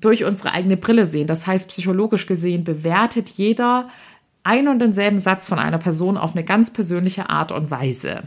durch 0.00 0.24
unsere 0.24 0.52
eigene 0.52 0.76
Brille 0.76 1.06
sehen. 1.06 1.26
Das 1.26 1.46
heißt, 1.46 1.68
psychologisch 1.68 2.26
gesehen 2.26 2.64
bewertet 2.64 3.30
jeder 3.30 3.88
ein 4.46 4.68
und 4.68 4.78
denselben 4.78 5.18
Satz 5.18 5.48
von 5.48 5.58
einer 5.58 5.78
Person 5.78 6.16
auf 6.16 6.32
eine 6.36 6.44
ganz 6.44 6.72
persönliche 6.72 7.28
Art 7.30 7.50
und 7.50 7.72
Weise. 7.72 8.22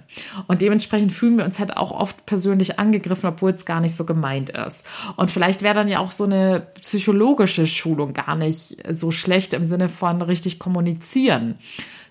Und 0.47 0.61
dementsprechend 0.61 1.13
fühlen 1.13 1.37
wir 1.37 1.45
uns 1.45 1.59
halt 1.59 1.77
auch 1.77 1.91
oft 1.91 2.25
persönlich 2.25 2.77
angegriffen, 2.77 3.29
obwohl 3.29 3.51
es 3.51 3.65
gar 3.65 3.79
nicht 3.79 3.95
so 3.95 4.03
gemeint 4.03 4.49
ist. 4.49 4.83
Und 5.15 5.31
vielleicht 5.31 5.61
wäre 5.61 5.75
dann 5.75 5.87
ja 5.87 5.99
auch 5.99 6.11
so 6.11 6.25
eine 6.25 6.67
psychologische 6.81 7.65
Schulung 7.65 8.11
gar 8.11 8.35
nicht 8.35 8.75
so 8.89 9.11
schlecht 9.11 9.53
im 9.53 9.63
Sinne 9.63 9.87
von 9.87 10.21
richtig 10.21 10.59
kommunizieren 10.59 11.55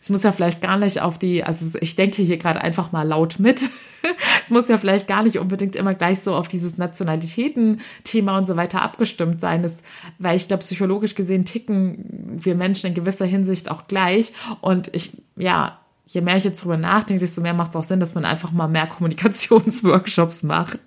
es 0.00 0.10
muss 0.10 0.22
ja 0.22 0.32
vielleicht 0.32 0.62
gar 0.62 0.78
nicht 0.78 1.00
auf 1.00 1.18
die, 1.18 1.42
also 1.44 1.76
ich 1.80 1.96
denke 1.96 2.22
hier 2.22 2.36
gerade 2.36 2.60
einfach 2.60 2.92
mal 2.92 3.06
laut 3.06 3.38
mit. 3.38 3.68
es 4.44 4.50
muss 4.50 4.68
ja 4.68 4.78
vielleicht 4.78 5.08
gar 5.08 5.22
nicht 5.22 5.38
unbedingt 5.38 5.76
immer 5.76 5.94
gleich 5.94 6.20
so 6.20 6.34
auf 6.34 6.48
dieses 6.48 6.78
Nationalitäten-Thema 6.78 8.38
und 8.38 8.46
so 8.46 8.56
weiter 8.56 8.82
abgestimmt 8.82 9.40
sein, 9.40 9.62
das, 9.62 9.82
weil 10.18 10.36
ich 10.36 10.48
glaube, 10.48 10.60
psychologisch 10.60 11.14
gesehen 11.14 11.44
ticken 11.44 12.38
wir 12.42 12.54
Menschen 12.54 12.86
in 12.86 12.94
gewisser 12.94 13.26
Hinsicht 13.26 13.70
auch 13.70 13.88
gleich. 13.88 14.32
Und 14.60 14.94
ich, 14.94 15.12
ja, 15.36 15.78
je 16.06 16.20
mehr 16.20 16.36
ich 16.36 16.44
jetzt 16.44 16.62
drüber 16.62 16.76
nachdenke, 16.76 17.20
desto 17.20 17.40
mehr 17.40 17.54
macht 17.54 17.70
es 17.70 17.76
auch 17.76 17.84
Sinn, 17.84 18.00
dass 18.00 18.14
man 18.14 18.24
einfach 18.24 18.52
mal 18.52 18.68
mehr 18.68 18.86
Kommunikationsworkshops 18.88 20.44
macht. 20.44 20.80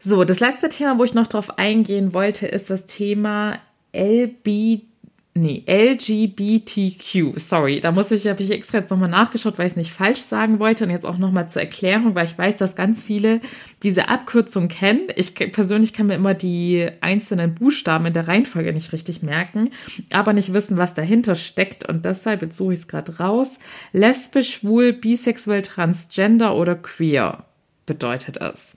So, 0.00 0.24
das 0.24 0.40
letzte 0.40 0.68
Thema, 0.68 0.98
wo 0.98 1.04
ich 1.04 1.14
noch 1.14 1.26
drauf 1.26 1.58
eingehen 1.58 2.12
wollte, 2.12 2.46
ist 2.46 2.70
das 2.70 2.86
Thema 2.86 3.58
LBT 3.96 4.88
nee, 5.34 5.64
LGBTQ. 5.66 7.38
Sorry, 7.38 7.80
da 7.80 7.92
muss 7.92 8.10
ich, 8.10 8.26
habe 8.26 8.42
ich 8.42 8.50
extra 8.50 8.78
jetzt 8.78 8.90
nochmal 8.90 9.08
nachgeschaut, 9.08 9.58
weil 9.58 9.66
ich 9.66 9.72
es 9.72 9.76
nicht 9.76 9.92
falsch 9.92 10.20
sagen 10.20 10.58
wollte 10.58 10.84
und 10.84 10.90
jetzt 10.90 11.06
auch 11.06 11.18
nochmal 11.18 11.48
zur 11.48 11.62
Erklärung, 11.62 12.14
weil 12.14 12.26
ich 12.26 12.36
weiß, 12.36 12.56
dass 12.56 12.74
ganz 12.74 13.02
viele 13.02 13.40
diese 13.82 14.08
Abkürzung 14.08 14.68
kennen. 14.68 15.06
Ich 15.16 15.34
persönlich 15.34 15.92
kann 15.92 16.06
mir 16.06 16.14
immer 16.14 16.34
die 16.34 16.88
einzelnen 17.00 17.54
Buchstaben 17.54 18.06
in 18.06 18.12
der 18.12 18.28
Reihenfolge 18.28 18.72
nicht 18.72 18.92
richtig 18.92 19.22
merken, 19.22 19.70
aber 20.12 20.32
nicht 20.32 20.52
wissen, 20.52 20.76
was 20.76 20.94
dahinter 20.94 21.34
steckt 21.34 21.88
und 21.88 22.04
deshalb, 22.04 22.42
jetzt 22.42 22.56
suche 22.56 22.74
ich 22.74 22.80
es 22.80 22.88
gerade 22.88 23.18
raus, 23.18 23.58
lesbisch, 23.92 24.54
schwul, 24.54 24.92
bisexuell, 24.92 25.62
transgender 25.62 26.56
oder 26.56 26.74
queer 26.74 27.44
bedeutet 27.86 28.38
es. 28.38 28.76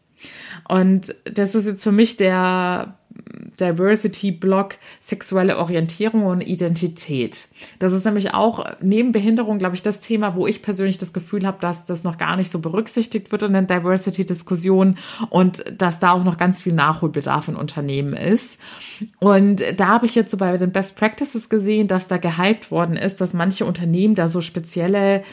Und 0.68 1.16
das 1.26 1.56
ist 1.56 1.66
jetzt 1.66 1.84
für 1.84 1.92
mich 1.92 2.18
der 2.18 2.98
Diversity-Block 3.62 4.76
sexuelle 5.00 5.58
Orientierung 5.58 6.26
und 6.26 6.42
Identität. 6.42 7.48
Das 7.80 7.94
ist 7.94 8.04
nämlich 8.06 8.34
auch 8.34 8.66
neben 8.82 9.12
Behinderung, 9.12 9.60
glaube 9.60 9.76
ich, 9.76 9.84
das 9.84 10.00
Thema, 10.00 10.36
wo 10.36 10.48
ich 10.48 10.62
persönlich 10.62 10.98
das 10.98 11.14
Gefühl 11.14 11.46
habe, 11.46 11.60
dass 11.62 11.86
das 11.86 12.04
noch 12.04 12.18
gar 12.18 12.36
nicht 12.36 12.52
so 12.52 12.60
berücksichtigt 12.60 13.32
wird 13.32 13.44
in 13.44 13.54
den 13.54 13.68
Diversity-Diskussionen 13.68 14.98
und 15.30 15.64
dass 15.78 16.00
da 16.00 16.12
auch 16.12 16.24
noch 16.24 16.38
ganz 16.38 16.62
viel 16.62 16.74
Nachholbedarf 16.74 17.48
in 17.48 17.56
Unternehmen 17.56 18.14
ist. 18.14 18.60
Und 19.20 19.64
da 19.78 19.88
habe 19.88 20.06
ich 20.06 20.16
jetzt 20.16 20.32
so 20.32 20.38
bei 20.38 20.58
den 20.58 20.72
Best 20.72 20.98
Practices 20.98 21.50
gesehen, 21.50 21.88
dass 21.88 22.08
da 22.08 22.18
gehypt 22.18 22.72
worden 22.72 22.98
ist, 22.98 23.22
dass 23.22 23.34
manche 23.34 23.66
Unternehmen 23.66 24.16
da 24.16 24.28
so 24.28 24.42
spezielle 24.42 25.24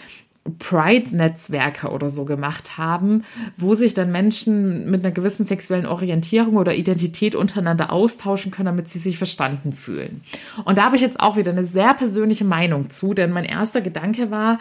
Pride-Netzwerke 0.50 1.88
oder 1.88 2.11
so 2.11 2.25
gemacht 2.25 2.78
haben, 2.78 3.25
wo 3.57 3.75
sich 3.75 3.95
dann 3.95 4.12
Menschen 4.12 4.90
mit 4.90 5.05
einer 5.05 5.14
gewissen 5.14 5.45
sexuellen 5.45 5.87
Orientierung 5.87 6.57
oder 6.57 6.75
Identität 6.75 7.35
untereinander 7.35 7.93
austauschen 7.93 8.50
können, 8.50 8.67
damit 8.67 8.88
sie 8.88 8.99
sich 8.99 9.19
verstanden 9.19 9.73
fühlen. 9.73 10.23
Und 10.64 10.78
da 10.78 10.85
habe 10.85 10.97
ich 10.97 11.02
jetzt 11.02 11.21
auch 11.21 11.37
wieder 11.37 11.52
eine 11.52 11.64
sehr 11.64 11.95
persönliche 11.95 12.45
Meinung 12.45 12.90
zu, 12.90 13.14
denn 13.14 13.31
mein 13.31 13.45
erster 13.45 13.81
Gedanke 13.81 14.31
war, 14.31 14.59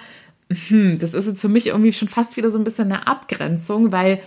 hm, 0.50 0.98
das 1.00 1.14
ist 1.14 1.28
jetzt 1.28 1.42
für 1.42 1.50
mich 1.50 1.68
irgendwie 1.68 1.92
schon 1.92 2.08
fast 2.08 2.38
wieder 2.38 2.50
so 2.50 2.58
ein 2.58 2.64
bisschen 2.64 2.92
eine 2.92 3.08
Abgrenzung, 3.08 3.92
weil 3.92 4.20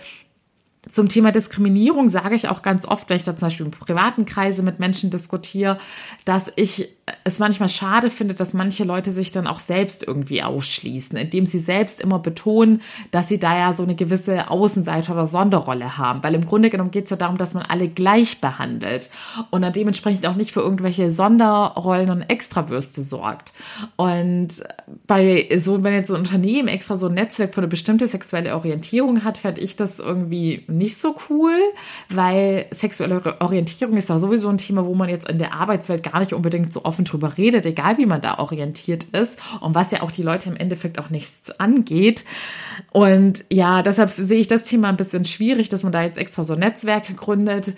zum 0.89 1.09
Thema 1.09 1.31
Diskriminierung 1.31 2.09
sage 2.09 2.35
ich 2.35 2.47
auch 2.47 2.63
ganz 2.63 2.87
oft, 2.87 3.07
wenn 3.09 3.17
ich 3.17 3.23
da 3.23 3.35
zum 3.35 3.47
Beispiel 3.47 3.65
im 3.67 3.71
privaten 3.71 4.25
Kreise 4.25 4.63
mit 4.63 4.79
Menschen 4.79 5.11
diskutiere, 5.11 5.77
dass 6.25 6.51
ich 6.55 6.89
es 7.23 7.39
manchmal 7.39 7.69
schade 7.69 8.09
finde, 8.09 8.33
dass 8.33 8.53
manche 8.53 8.83
Leute 8.83 9.13
sich 9.13 9.31
dann 9.31 9.45
auch 9.45 9.59
selbst 9.59 10.01
irgendwie 10.07 10.41
ausschließen, 10.41 11.17
indem 11.17 11.45
sie 11.45 11.59
selbst 11.59 12.01
immer 12.01 12.19
betonen, 12.19 12.81
dass 13.11 13.27
sie 13.27 13.37
da 13.37 13.57
ja 13.57 13.73
so 13.73 13.83
eine 13.83 13.95
gewisse 13.95 14.49
Außenseiter- 14.49 15.11
oder 15.11 15.27
Sonderrolle 15.27 15.97
haben. 15.97 16.23
Weil 16.23 16.35
im 16.35 16.45
Grunde 16.45 16.69
genommen 16.69 16.91
geht 16.91 17.05
es 17.05 17.09
ja 17.11 17.17
darum, 17.17 17.37
dass 17.37 17.53
man 17.53 17.63
alle 17.63 17.87
gleich 17.87 18.41
behandelt 18.41 19.09
und 19.49 19.61
dann 19.61 19.73
dementsprechend 19.73 20.25
auch 20.25 20.35
nicht 20.35 20.51
für 20.51 20.61
irgendwelche 20.61 21.11
Sonderrollen 21.11 22.09
und 22.09 22.21
Extrawürste 22.23 23.01
sorgt. 23.01 23.53
Und 23.97 24.63
bei 25.05 25.47
so, 25.57 25.83
wenn 25.83 25.93
jetzt 25.93 26.09
ein 26.09 26.17
Unternehmen 26.17 26.67
extra 26.67 26.97
so 26.97 27.07
ein 27.07 27.13
Netzwerk 27.13 27.53
für 27.53 27.61
eine 27.61 27.67
bestimmte 27.67 28.07
sexuelle 28.07 28.55
Orientierung 28.55 29.23
hat, 29.23 29.37
fände 29.37 29.61
ich 29.61 29.75
das 29.75 29.99
irgendwie 29.99 30.63
nicht 30.71 30.97
so 30.97 31.15
cool, 31.29 31.53
weil 32.09 32.65
sexuelle 32.71 33.41
Orientierung 33.41 33.97
ist 33.97 34.09
ja 34.09 34.19
sowieso 34.19 34.49
ein 34.49 34.57
Thema, 34.57 34.85
wo 34.85 34.95
man 34.95 35.09
jetzt 35.09 35.29
in 35.29 35.37
der 35.37 35.53
Arbeitswelt 35.53 36.03
gar 36.03 36.19
nicht 36.19 36.33
unbedingt 36.33 36.73
so 36.73 36.85
offen 36.85 37.05
drüber 37.05 37.37
redet, 37.37 37.65
egal 37.65 37.97
wie 37.97 38.05
man 38.05 38.21
da 38.21 38.39
orientiert 38.39 39.05
ist 39.05 39.39
und 39.59 39.75
was 39.75 39.91
ja 39.91 40.01
auch 40.01 40.11
die 40.11 40.23
Leute 40.23 40.49
im 40.49 40.55
Endeffekt 40.55 40.99
auch 40.99 41.09
nichts 41.09 41.51
angeht. 41.59 42.25
Und 42.91 43.45
ja, 43.49 43.81
deshalb 43.81 44.09
sehe 44.09 44.39
ich 44.39 44.47
das 44.47 44.63
Thema 44.63 44.89
ein 44.89 44.97
bisschen 44.97 45.25
schwierig, 45.25 45.69
dass 45.69 45.83
man 45.83 45.91
da 45.91 46.03
jetzt 46.03 46.17
extra 46.17 46.43
so 46.43 46.55
Netzwerke 46.55 47.13
gründet. 47.13 47.73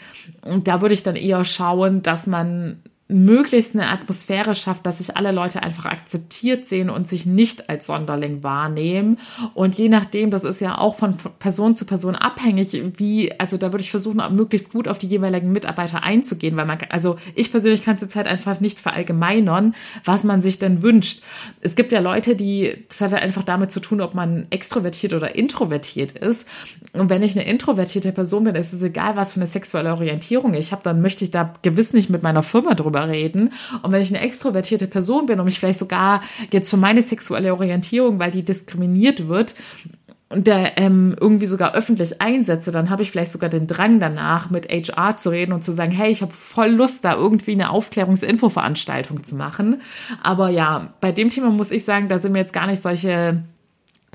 Und 0.45 0.67
da 0.67 0.81
würde 0.81 0.93
ich 0.93 1.03
dann 1.03 1.15
eher 1.15 1.43
schauen, 1.45 2.01
dass 2.01 2.27
man 2.27 2.81
möglichst 3.10 3.75
eine 3.75 3.89
Atmosphäre 3.89 4.55
schafft, 4.55 4.86
dass 4.86 5.00
sich 5.00 5.17
alle 5.17 5.33
Leute 5.33 5.62
einfach 5.62 5.86
akzeptiert 5.86 6.65
sehen 6.65 6.89
und 6.89 7.07
sich 7.07 7.25
nicht 7.25 7.69
als 7.69 7.86
Sonderling 7.86 8.43
wahrnehmen. 8.43 9.19
Und 9.53 9.77
je 9.77 9.89
nachdem, 9.89 10.31
das 10.31 10.45
ist 10.45 10.62
ja 10.62 10.77
auch 10.77 10.95
von 10.95 11.15
Person 11.38 11.75
zu 11.75 11.86
Person 11.86 12.15
abhängig, 12.15 12.81
wie, 12.98 13.38
also 13.39 13.57
da 13.57 13.74
würde 13.74 13.83
ich 13.83 13.91
versuchen, 13.91 14.22
möglichst 14.33 14.72
gut 14.72 14.88
auf 14.88 14.98
die 14.98 15.07
jeweiligen 15.07 15.51
Mitarbeiter 15.51 16.01
einzugehen, 16.01 16.55
weil 16.55 16.65
man, 16.65 16.79
also 16.89 17.17
ich 17.36 17.51
persönlich 17.51 17.83
kann 17.83 17.95
es 17.95 18.01
jetzt 18.01 18.15
halt 18.15 18.27
einfach 18.27 18.62
nicht 18.62 18.79
verallgemeinern, 18.79 19.75
was 20.05 20.24
man 20.24 20.41
sich 20.41 20.57
denn 20.57 20.81
wünscht. 20.81 21.22
Es 21.60 21.75
gibt 21.75 21.91
ja 21.91 22.00
Leute, 22.00 22.38
die, 22.38 22.86
das 22.88 23.01
hat 23.01 23.12
halt 23.12 23.24
einfach 23.24 23.43
damit 23.43 23.72
zu 23.72 23.81
tun, 23.81 24.00
ob 24.00 24.15
man 24.15 24.48
extrovertiert 24.50 25.13
oder 25.13 25.36
introvertiert 25.36 26.13
ist. 26.13 26.48
Und 26.93 27.10
wenn 27.10 27.22
ich 27.22 27.36
eine 27.36 27.45
introvertierte 27.45 28.13
Person 28.13 28.45
bin, 28.45 28.55
ist 28.55 28.72
es 28.72 28.81
egal, 28.81 29.17
was 29.17 29.33
für 29.33 29.41
eine 29.41 29.48
sexuelle 29.48 29.91
Orientierung 29.91 30.53
ich 30.53 30.72
habe, 30.72 30.83
dann 30.83 31.01
möchte 31.01 31.25
ich 31.25 31.31
da 31.31 31.51
gewiss 31.63 31.91
nicht 31.91 32.10
mit 32.10 32.24
meiner 32.24 32.43
Firma 32.43 32.75
drüber 32.75 32.92
reden. 33.01 33.51
Und 33.81 33.91
wenn 33.91 34.01
ich 34.01 34.09
eine 34.09 34.21
extrovertierte 34.21 34.88
Person 34.88 35.25
bin 35.25 35.39
und 35.39 35.45
mich 35.45 35.59
vielleicht 35.59 35.79
sogar 35.79 36.21
jetzt 36.51 36.69
für 36.69 36.77
meine 36.77 37.01
sexuelle 37.01 37.53
Orientierung, 37.53 38.19
weil 38.19 38.31
die 38.31 38.43
diskriminiert 38.43 39.27
wird, 39.27 39.55
und 40.33 40.47
der 40.47 40.79
ähm, 40.79 41.15
irgendwie 41.19 41.45
sogar 41.45 41.75
öffentlich 41.75 42.19
einsetze, 42.19 42.71
dann 42.71 42.89
habe 42.89 43.03
ich 43.03 43.12
vielleicht 43.12 43.31
sogar 43.31 43.50
den 43.50 43.67
Drang 43.67 44.00
danach, 44.00 44.50
mit 44.50 44.67
HR 44.67 45.15
zu 45.15 45.29
reden 45.29 45.53
und 45.53 45.63
zu 45.63 45.71
sagen, 45.71 45.91
hey, 45.91 46.12
ich 46.12 46.23
habe 46.23 46.33
voll 46.33 46.71
Lust, 46.71 47.05
da 47.05 47.13
irgendwie 47.13 47.51
eine 47.51 47.69
Aufklärungsinfoveranstaltung 47.69 49.23
zu 49.23 49.35
machen. 49.35 49.81
Aber 50.23 50.50
ja, 50.50 50.93
bei 51.01 51.12
dem 51.12 51.29
Thema 51.29 51.51
muss 51.51 51.71
ich 51.71 51.85
sagen, 51.85 52.07
da 52.07 52.17
sind 52.17 52.31
mir 52.31 52.39
jetzt 52.39 52.53
gar 52.53 52.65
nicht 52.65 52.81
solche 52.81 53.43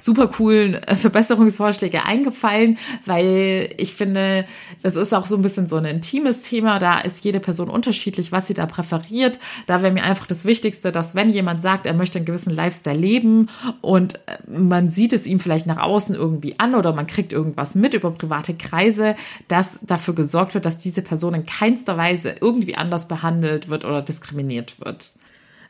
super 0.01 0.29
coolen 0.29 0.75
äh, 0.75 0.95
Verbesserungsvorschläge 0.95 2.05
eingefallen, 2.05 2.79
weil 3.05 3.75
ich 3.77 3.95
finde, 3.95 4.45
das 4.83 4.97
ist 4.97 5.15
auch 5.15 5.27
so 5.27 5.37
ein 5.37 5.43
bisschen 5.43 5.67
so 5.67 5.77
ein 5.77 5.85
intimes 5.85 6.41
Thema. 6.41 6.79
Da 6.79 6.99
ist 7.01 7.25
jede 7.25 7.41
Person 7.41 7.69
unterschiedlich, 7.69 8.33
was 8.33 8.47
sie 8.47 8.55
da 8.55 8.67
präferiert. 8.67 9.39
Da 9.67 9.83
wäre 9.83 9.93
mir 9.93 10.05
einfach 10.05 10.27
das 10.27 10.45
Wichtigste, 10.45 10.93
dass 10.93 11.15
wenn 11.15 11.31
jemand 11.31 11.61
sagt, 11.63 11.87
er 11.87 11.95
möchte 11.95 12.19
einen 12.19 12.27
gewissen 12.27 12.55
Lifestyle 12.55 12.99
leben 12.99 13.49
und 13.81 14.15
äh, 14.27 14.39
man 14.51 14.91
sieht 14.91 15.13
es 15.13 15.27
ihm 15.27 15.41
vielleicht 15.41 15.67
nach 15.67 15.79
außen 15.79 16.15
irgendwie 16.15 16.55
an 16.59 16.75
oder 16.75 16.93
man 16.93 17.07
kriegt 17.07 17.33
irgendwas 17.33 17.75
mit 17.75 17.95
über 17.95 18.11
private 18.11 18.55
Kreise, 18.55 19.15
dass 19.49 19.81
dafür 19.83 20.15
gesorgt 20.15 20.55
wird, 20.55 20.65
dass 20.65 20.79
diese 20.79 21.03
Person 21.03 21.35
in 21.35 21.47
keinster 21.47 21.97
Weise 21.97 22.35
irgendwie 22.41 22.77
anders 22.77 23.09
behandelt 23.09 23.69
wird 23.69 23.85
oder 23.85 24.03
diskriminiert 24.03 24.81
wird. 24.81 25.13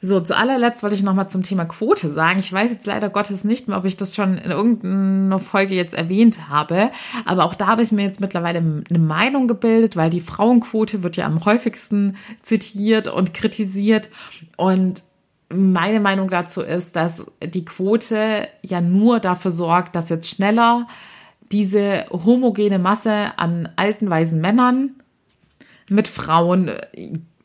So, 0.01 0.21
zu 0.21 0.37
allerletzt 0.37 0.83
wollte 0.83 0.95
ich 0.95 1.03
nochmal 1.03 1.29
zum 1.29 1.43
Thema 1.43 1.65
Quote 1.65 2.11
sagen. 2.11 2.39
Ich 2.39 2.53
weiß 2.53 2.71
jetzt 2.71 2.87
leider 2.87 3.11
Gottes 3.11 3.43
nicht 3.43 3.67
mehr, 3.67 3.77
ob 3.77 3.85
ich 3.85 3.97
das 3.97 4.15
schon 4.15 4.39
in 4.39 4.51
irgendeiner 4.51 5.41
Folge 5.41 5.75
jetzt 5.75 5.95
erwähnt 5.95 6.49
habe. 6.49 6.91
Aber 7.25 7.45
auch 7.45 7.55
da 7.55 7.67
habe 7.67 7.83
ich 7.83 7.91
mir 7.91 8.03
jetzt 8.03 8.21
mittlerweile 8.21 8.59
eine 8.59 8.99
Meinung 8.99 9.49
gebildet, 9.49 9.97
weil 9.97 10.11
die 10.11 10.21
Frauenquote 10.21 11.03
wird 11.03 11.17
ja 11.17 11.27
am 11.27 11.45
häufigsten 11.45 12.17
zitiert 12.43 13.09
und 13.09 13.35
kritisiert. 13.35 14.09
Und 14.57 15.03
meine 15.49 15.99
Meinung 15.99 16.29
dazu 16.29 16.63
ist, 16.63 16.95
dass 16.95 17.25
die 17.43 17.65
Quote 17.65 18.47
ja 18.63 18.81
nur 18.81 19.19
dafür 19.19 19.51
sorgt, 19.51 19.97
dass 19.97 20.11
jetzt 20.11 20.29
schneller 20.29 20.87
diese 21.51 22.05
homogene 22.11 22.79
Masse 22.79 23.33
an 23.37 23.69
alten, 23.77 24.11
weisen 24.11 24.41
Männern 24.41 24.91
mit 25.89 26.07
Frauen 26.07 26.71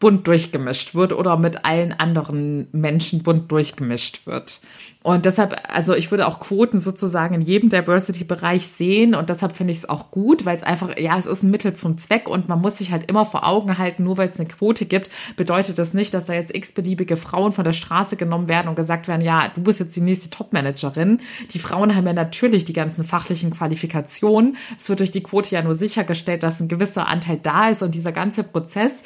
bunt 0.03 0.27
durchgemischt 0.27 0.95
wird 0.95 1.13
oder 1.13 1.37
mit 1.37 1.63
allen 1.63 1.93
anderen 1.93 2.67
Menschen 2.73 3.23
bunt 3.23 3.49
durchgemischt 3.49 4.27
wird. 4.27 4.59
Und 5.03 5.25
deshalb, 5.25 5.61
also 5.67 5.93
ich 5.93 6.11
würde 6.11 6.25
auch 6.25 6.39
Quoten 6.39 6.77
sozusagen 6.77 7.35
in 7.35 7.41
jedem 7.41 7.67
Diversity-Bereich 7.67 8.67
sehen 8.67 9.15
und 9.15 9.29
deshalb 9.29 9.57
finde 9.57 9.73
ich 9.73 9.79
es 9.79 9.89
auch 9.89 10.11
gut, 10.11 10.45
weil 10.45 10.55
es 10.55 10.63
einfach, 10.63 10.97
ja, 10.97 11.19
es 11.19 11.25
ist 11.25 11.43
ein 11.43 11.51
Mittel 11.51 11.73
zum 11.73 11.97
Zweck 11.97 12.29
und 12.29 12.47
man 12.47 12.61
muss 12.61 12.77
sich 12.77 12.93
halt 12.93 13.09
immer 13.09 13.25
vor 13.25 13.45
Augen 13.45 13.77
halten, 13.77 14.05
nur 14.05 14.17
weil 14.17 14.29
es 14.29 14.39
eine 14.39 14.47
Quote 14.47 14.85
gibt, 14.85 15.09
bedeutet 15.35 15.77
das 15.77 15.93
nicht, 15.93 16.13
dass 16.13 16.27
da 16.27 16.33
jetzt 16.33 16.55
x-beliebige 16.55 17.17
Frauen 17.17 17.51
von 17.51 17.65
der 17.65 17.73
Straße 17.73 18.15
genommen 18.15 18.47
werden 18.47 18.69
und 18.69 18.75
gesagt 18.75 19.09
werden, 19.09 19.21
ja, 19.21 19.49
du 19.53 19.61
bist 19.61 19.81
jetzt 19.81 19.93
die 19.97 20.01
nächste 20.01 20.29
Top-Managerin. 20.29 21.19
Die 21.51 21.59
Frauen 21.59 21.97
haben 21.97 22.07
ja 22.07 22.13
natürlich 22.13 22.63
die 22.63 22.71
ganzen 22.71 23.03
fachlichen 23.03 23.51
Qualifikationen. 23.51 24.55
Es 24.79 24.87
wird 24.87 25.01
durch 25.01 25.11
die 25.11 25.23
Quote 25.23 25.53
ja 25.53 25.61
nur 25.61 25.75
sichergestellt, 25.75 26.43
dass 26.43 26.61
ein 26.61 26.69
gewisser 26.69 27.09
Anteil 27.09 27.41
da 27.43 27.67
ist 27.67 27.83
und 27.83 27.93
dieser 27.93 28.13
ganze 28.13 28.45
Prozess 28.45 29.03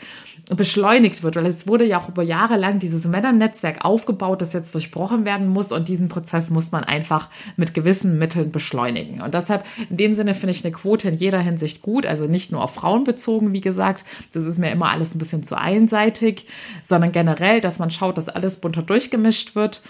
beschleunigt 0.56 1.24
wird, 1.24 1.36
weil 1.36 1.46
es 1.46 1.68
wurde 1.68 1.86
ja 1.86 2.00
auch 2.00 2.08
über 2.08 2.24
Jahre 2.24 2.56
lang 2.56 2.80
dieses 2.80 3.06
Männernetzwerk 3.06 3.84
aufgebaut, 3.84 4.42
das 4.42 4.54
jetzt 4.54 4.74
durchbrochen 4.74 5.26
werden 5.26 5.48
muss 5.48 5.72
und 5.72 5.87
diesen 5.88 6.10
Prozess 6.10 6.52
muss 6.52 6.72
man 6.72 6.84
einfach 6.84 7.30
mit 7.56 7.74
gewissen 7.74 8.18
Mitteln 8.18 8.52
beschleunigen. 8.52 9.22
Und 9.22 9.34
deshalb, 9.34 9.66
in 9.90 9.98
dem 9.98 10.14
Sinne 10.14 10.36
finde 10.36 10.52
ich 10.52 10.64
eine 10.64 10.74
Quote 10.74 11.10
in 11.10 11.16
jeder 11.16 11.40
Hinsicht 11.40 11.82
gut, 11.82 12.06
also 12.06 12.26
nicht 12.26 12.52
nur 12.52 12.64
auf 12.64 12.74
Frauen 12.74 13.04
bezogen, 13.04 13.54
wie 13.54 13.62
gesagt, 13.62 14.04
das 14.34 14.46
ist 14.46 14.60
mir 14.60 14.72
immer 14.72 14.92
alles 14.92 15.16
ein 15.16 15.20
bisschen 15.20 15.44
zu 15.44 15.58
einseitig, 15.58 16.46
sondern 16.84 17.12
generell, 17.12 17.62
dass 17.62 17.80
man 17.80 17.92
schaut, 17.92 18.18
dass 18.18 18.30
alles 18.30 18.58
bunter 18.58 18.82
durchgemischt 18.82 19.56
wird 19.56 19.82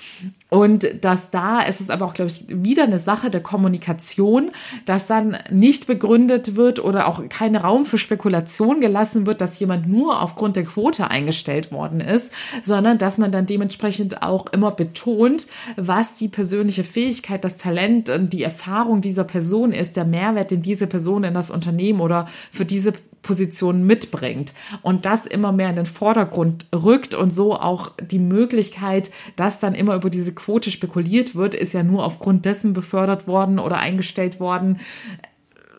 und 0.50 0.88
dass 1.02 1.30
da, 1.30 1.62
es 1.64 1.80
ist 1.82 1.92
aber 1.92 2.06
auch, 2.06 2.14
glaube 2.14 2.32
ich, 2.32 2.46
wieder 2.48 2.84
eine 2.84 3.00
Sache 3.00 3.30
der 3.30 3.42
Kommunikation, 3.42 4.52
dass 4.86 5.08
dann 5.08 5.38
nicht 5.52 5.88
begründet 5.88 6.56
wird 6.56 6.80
oder 6.80 7.08
auch 7.08 7.28
kein 7.30 7.56
Raum 7.56 7.86
für 7.86 7.98
Spekulation 7.98 8.82
gelassen 8.82 9.26
wird, 9.26 9.42
dass 9.42 9.60
jemand 9.60 9.88
nur 9.88 10.22
aufgrund 10.22 10.56
der 10.56 10.66
Quote 10.66 11.10
eingestellt 11.10 11.72
worden 11.72 12.00
ist, 12.00 12.32
sondern 12.62 12.98
dass 12.98 13.18
man 13.18 13.32
dann 13.32 13.46
dementsprechend 13.46 14.22
auch 14.22 14.48
immer 14.48 14.72
betont, 14.72 15.48
was 15.88 16.14
die 16.14 16.28
persönliche 16.28 16.84
Fähigkeit, 16.84 17.44
das 17.44 17.58
Talent 17.58 18.10
und 18.10 18.34
die 18.34 18.44
Erfahrung 18.44 19.02
dieser 19.02 19.24
Person 19.24 19.72
ist, 19.72 19.98
der 19.98 20.06
Mehrwert, 20.06 20.52
den 20.52 20.62
diese 20.62 20.88
Person 20.88 21.24
in 21.24 21.34
das 21.34 21.52
Unternehmen 21.52 22.02
oder 22.02 22.28
für 22.52 22.66
diese 22.66 22.94
Position 23.22 23.86
mitbringt. 23.86 24.54
Und 24.82 25.06
das 25.06 25.26
immer 25.26 25.52
mehr 25.52 25.70
in 25.70 25.76
den 25.76 25.86
Vordergrund 25.86 26.68
rückt 26.74 27.14
und 27.14 27.34
so 27.34 27.56
auch 27.60 27.92
die 28.02 28.20
Möglichkeit, 28.20 29.12
dass 29.36 29.60
dann 29.60 29.76
immer 29.76 29.96
über 29.96 30.10
diese 30.10 30.34
Quote 30.34 30.72
spekuliert 30.72 31.36
wird, 31.36 31.54
ist 31.54 31.74
ja 31.74 31.84
nur 31.84 32.06
aufgrund 32.06 32.46
dessen 32.46 32.74
befördert 32.74 33.28
worden 33.28 33.60
oder 33.60 33.78
eingestellt 33.78 34.40
worden, 34.40 34.80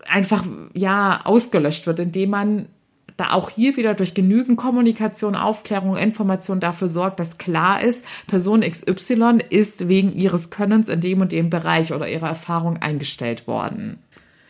einfach 0.07 0.45
ja 0.75 1.23
ausgelöscht 1.25 1.87
wird, 1.87 2.01
indem 2.01 2.31
man 2.31 2.67
da 3.19 3.33
auch 3.33 3.51
hier 3.51 3.77
wieder 3.77 3.95
durch 3.95 4.15
genügend 4.15 4.57
Kommunikation, 4.57 5.35
Aufklärung, 5.35 5.97
Information 5.97 6.61
dafür 6.61 6.89
sorgt, 6.89 7.21
dass 7.21 7.37
klar 7.37 7.83
ist, 7.83 8.07
Person 8.27 8.61
XY 8.61 9.41
ist 9.51 9.89
wegen 9.89 10.13
ihres 10.13 10.51
Könnens 10.51 10.89
in 10.89 11.01
dem 11.01 11.21
und 11.21 11.33
dem 11.33 11.51
Bereich 11.51 11.93
oder 11.93 12.09
ihrer 12.09 12.29
Erfahrung 12.29 12.79
eingestellt 12.79 13.47
worden. 13.47 13.99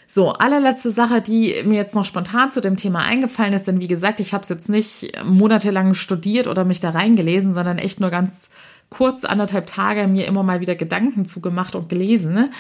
So, 0.07 0.33
allerletzte 0.33 0.91
Sache, 0.91 1.21
die 1.21 1.55
mir 1.65 1.77
jetzt 1.77 1.95
noch 1.95 2.05
spontan 2.05 2.51
zu 2.51 2.61
dem 2.61 2.77
Thema 2.77 3.01
eingefallen 3.01 3.53
ist, 3.53 3.67
denn 3.67 3.81
wie 3.81 3.89
gesagt, 3.89 4.21
ich 4.21 4.33
habe 4.33 4.43
es 4.43 4.49
jetzt 4.49 4.69
nicht 4.69 5.13
monatelang 5.25 5.95
studiert 5.95 6.47
oder 6.47 6.65
mich 6.65 6.81
da 6.81 6.91
reingelesen, 6.91 7.53
sondern 7.53 7.79
echt 7.79 8.01
nur 8.01 8.11
ganz 8.11 8.49
kurz 8.91 9.25
anderthalb 9.25 9.67
Tage 9.67 10.07
mir 10.09 10.27
immer 10.27 10.43
mal 10.43 10.61
wieder 10.61 10.77
Gedanken 10.77 11.27
zugemacht 11.27 11.75
und 11.75 11.89
gelesen 11.89 12.51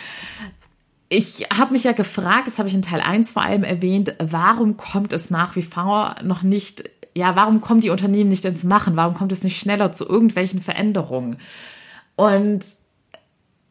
ich 1.08 1.46
habe 1.56 1.72
mich 1.72 1.84
ja 1.84 1.92
gefragt, 1.92 2.46
das 2.46 2.58
habe 2.58 2.68
ich 2.68 2.74
in 2.74 2.82
Teil 2.82 3.00
1 3.00 3.30
vor 3.30 3.42
allem 3.42 3.64
erwähnt, 3.64 4.14
warum 4.18 4.76
kommt 4.76 5.12
es 5.12 5.30
nach 5.30 5.56
wie 5.56 5.62
vor 5.62 6.16
noch 6.22 6.42
nicht, 6.42 6.90
ja, 7.14 7.34
warum 7.34 7.60
kommen 7.60 7.80
die 7.80 7.90
Unternehmen 7.90 8.28
nicht 8.28 8.44
ins 8.44 8.64
Machen? 8.64 8.96
Warum 8.96 9.14
kommt 9.14 9.32
es 9.32 9.42
nicht 9.42 9.58
schneller 9.58 9.92
zu 9.92 10.06
irgendwelchen 10.06 10.60
Veränderungen? 10.60 11.38
Und 12.16 12.64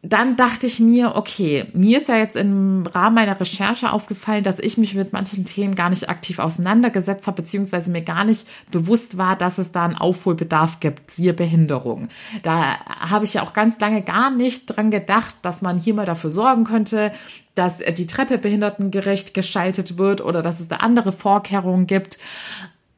dann 0.04 0.36
dachte 0.36 0.68
ich 0.68 0.80
mir, 0.80 1.16
okay, 1.16 1.66
mir 1.74 1.98
ist 1.98 2.08
ja 2.08 2.18
jetzt 2.18 2.36
im 2.36 2.86
Rahmen 2.86 3.16
meiner 3.16 3.40
Recherche 3.40 3.92
aufgefallen, 3.92 4.44
dass 4.44 4.60
ich 4.60 4.78
mich 4.78 4.94
mit 4.94 5.12
manchen 5.12 5.44
Themen 5.44 5.74
gar 5.74 5.90
nicht 5.90 6.08
aktiv 6.08 6.38
auseinandergesetzt 6.38 7.26
habe, 7.26 7.42
beziehungsweise 7.42 7.90
mir 7.92 8.04
gar 8.04 8.24
nicht 8.24 8.48
bewusst 8.70 9.18
war, 9.18 9.36
dass 9.36 9.58
es 9.58 9.72
da 9.72 9.86
einen 9.86 9.96
Aufholbedarf 9.96 10.80
gibt, 10.80 11.10
siehe 11.10 11.34
Behinderung. 11.34 12.10
Da 12.44 12.78
habe 12.86 13.26
ich 13.26 13.34
ja 13.34 13.42
auch 13.42 13.54
ganz 13.54 13.80
lange 13.80 14.04
gar 14.04 14.30
nicht 14.30 14.68
dran 14.68 14.92
gedacht, 14.92 15.36
dass 15.42 15.64
man 15.64 15.80
hier 15.80 15.96
mal 15.96 16.06
dafür 16.06 16.30
sorgen 16.30 16.64
könnte, 16.64 17.12
dass 17.56 17.80
die 17.80 18.06
Treppe 18.06 18.38
behindertengerecht 18.38 19.34
geschaltet 19.34 19.98
wird 19.98 20.22
oder 20.22 20.44
dass 20.44 20.60
es 20.60 20.68
da 20.68 20.78
andere 20.78 21.12
Vorkehrungen 21.12 21.88
gibt 21.88 22.20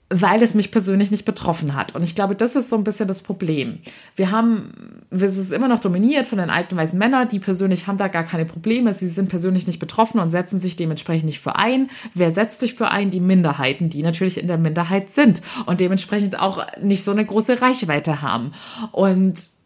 weil 0.10 0.42
es 0.42 0.56
mich 0.56 0.72
persönlich 0.72 1.12
nicht 1.12 1.26
betroffen 1.26 1.76
hat. 1.76 1.96
Und 1.96 2.04
ich 2.04 2.16
glaube, 2.16 2.36
das 2.36 2.56
ist 2.56 2.70
so 2.70 2.76
ein 2.76 2.84
bisschen 2.84 3.08
das 3.08 3.22
Problem. 3.22 3.80
Wir 4.16 4.32
haben, 4.32 5.04
es 5.12 5.38
ist 5.38 5.54
immer 5.54 5.68
noch 5.68 5.80
dominiert 5.80 6.26
von 6.26 6.40
den 6.40 6.50
alten 6.50 6.76
weißen 6.76 6.98
Männern, 6.98 7.28
die 7.28 7.40
persönlich 7.40 7.88
haben 7.88 7.98
da 7.98 8.08
gar 8.08 8.24
keine 8.24 8.46
Probleme, 8.46 8.94
sie 8.94 9.08
sind 9.08 9.30
persönlich 9.30 9.68
nicht 9.68 9.80
betroffen 9.80 10.20
und 10.20 10.32
setzen 10.32 10.60
sich 10.60 10.76
dementsprechend 10.76 11.26
nicht 11.26 11.40
für 11.40 11.56
ein. 11.56 11.90
Wer 12.16 12.32
setzt 12.32 12.60
sich 12.60 12.74
für 12.74 12.90
ein? 12.90 13.12
Die 13.12 13.20
Minderheiten, 13.20 13.90
die 13.90 14.02
natürlich 14.02 14.40
in 14.40 14.48
der 14.48 14.58
Minderheit 14.58 15.10
sind 15.12 15.42
und 15.68 15.80
dementsprechend 15.80 16.40
auch 16.40 16.66
nicht 16.82 17.04
so 17.04 17.12
eine 17.12 17.26
große 17.26 17.62
Reichweite 17.62 18.22
haben. 18.22 18.52
Und 18.92 19.59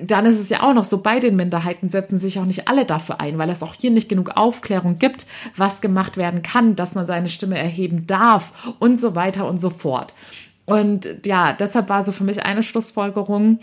dann 0.00 0.24
ist 0.26 0.38
es 0.38 0.48
ja 0.48 0.62
auch 0.62 0.74
noch 0.74 0.84
so, 0.84 0.98
bei 0.98 1.20
den 1.20 1.36
Minderheiten 1.36 1.88
setzen 1.88 2.18
sich 2.18 2.38
auch 2.38 2.44
nicht 2.44 2.68
alle 2.68 2.86
dafür 2.86 3.20
ein, 3.20 3.38
weil 3.38 3.50
es 3.50 3.62
auch 3.62 3.74
hier 3.74 3.90
nicht 3.90 4.08
genug 4.08 4.36
Aufklärung 4.36 4.98
gibt, 4.98 5.26
was 5.56 5.80
gemacht 5.80 6.16
werden 6.16 6.42
kann, 6.42 6.76
dass 6.76 6.94
man 6.94 7.06
seine 7.06 7.28
Stimme 7.28 7.58
erheben 7.58 8.06
darf 8.06 8.74
und 8.78 8.98
so 8.98 9.14
weiter 9.14 9.46
und 9.46 9.60
so 9.60 9.70
fort. 9.70 10.14
Und 10.64 11.08
ja, 11.26 11.52
deshalb 11.52 11.88
war 11.88 12.02
so 12.04 12.12
für 12.12 12.24
mich 12.24 12.44
eine 12.44 12.62
Schlussfolgerung, 12.62 13.58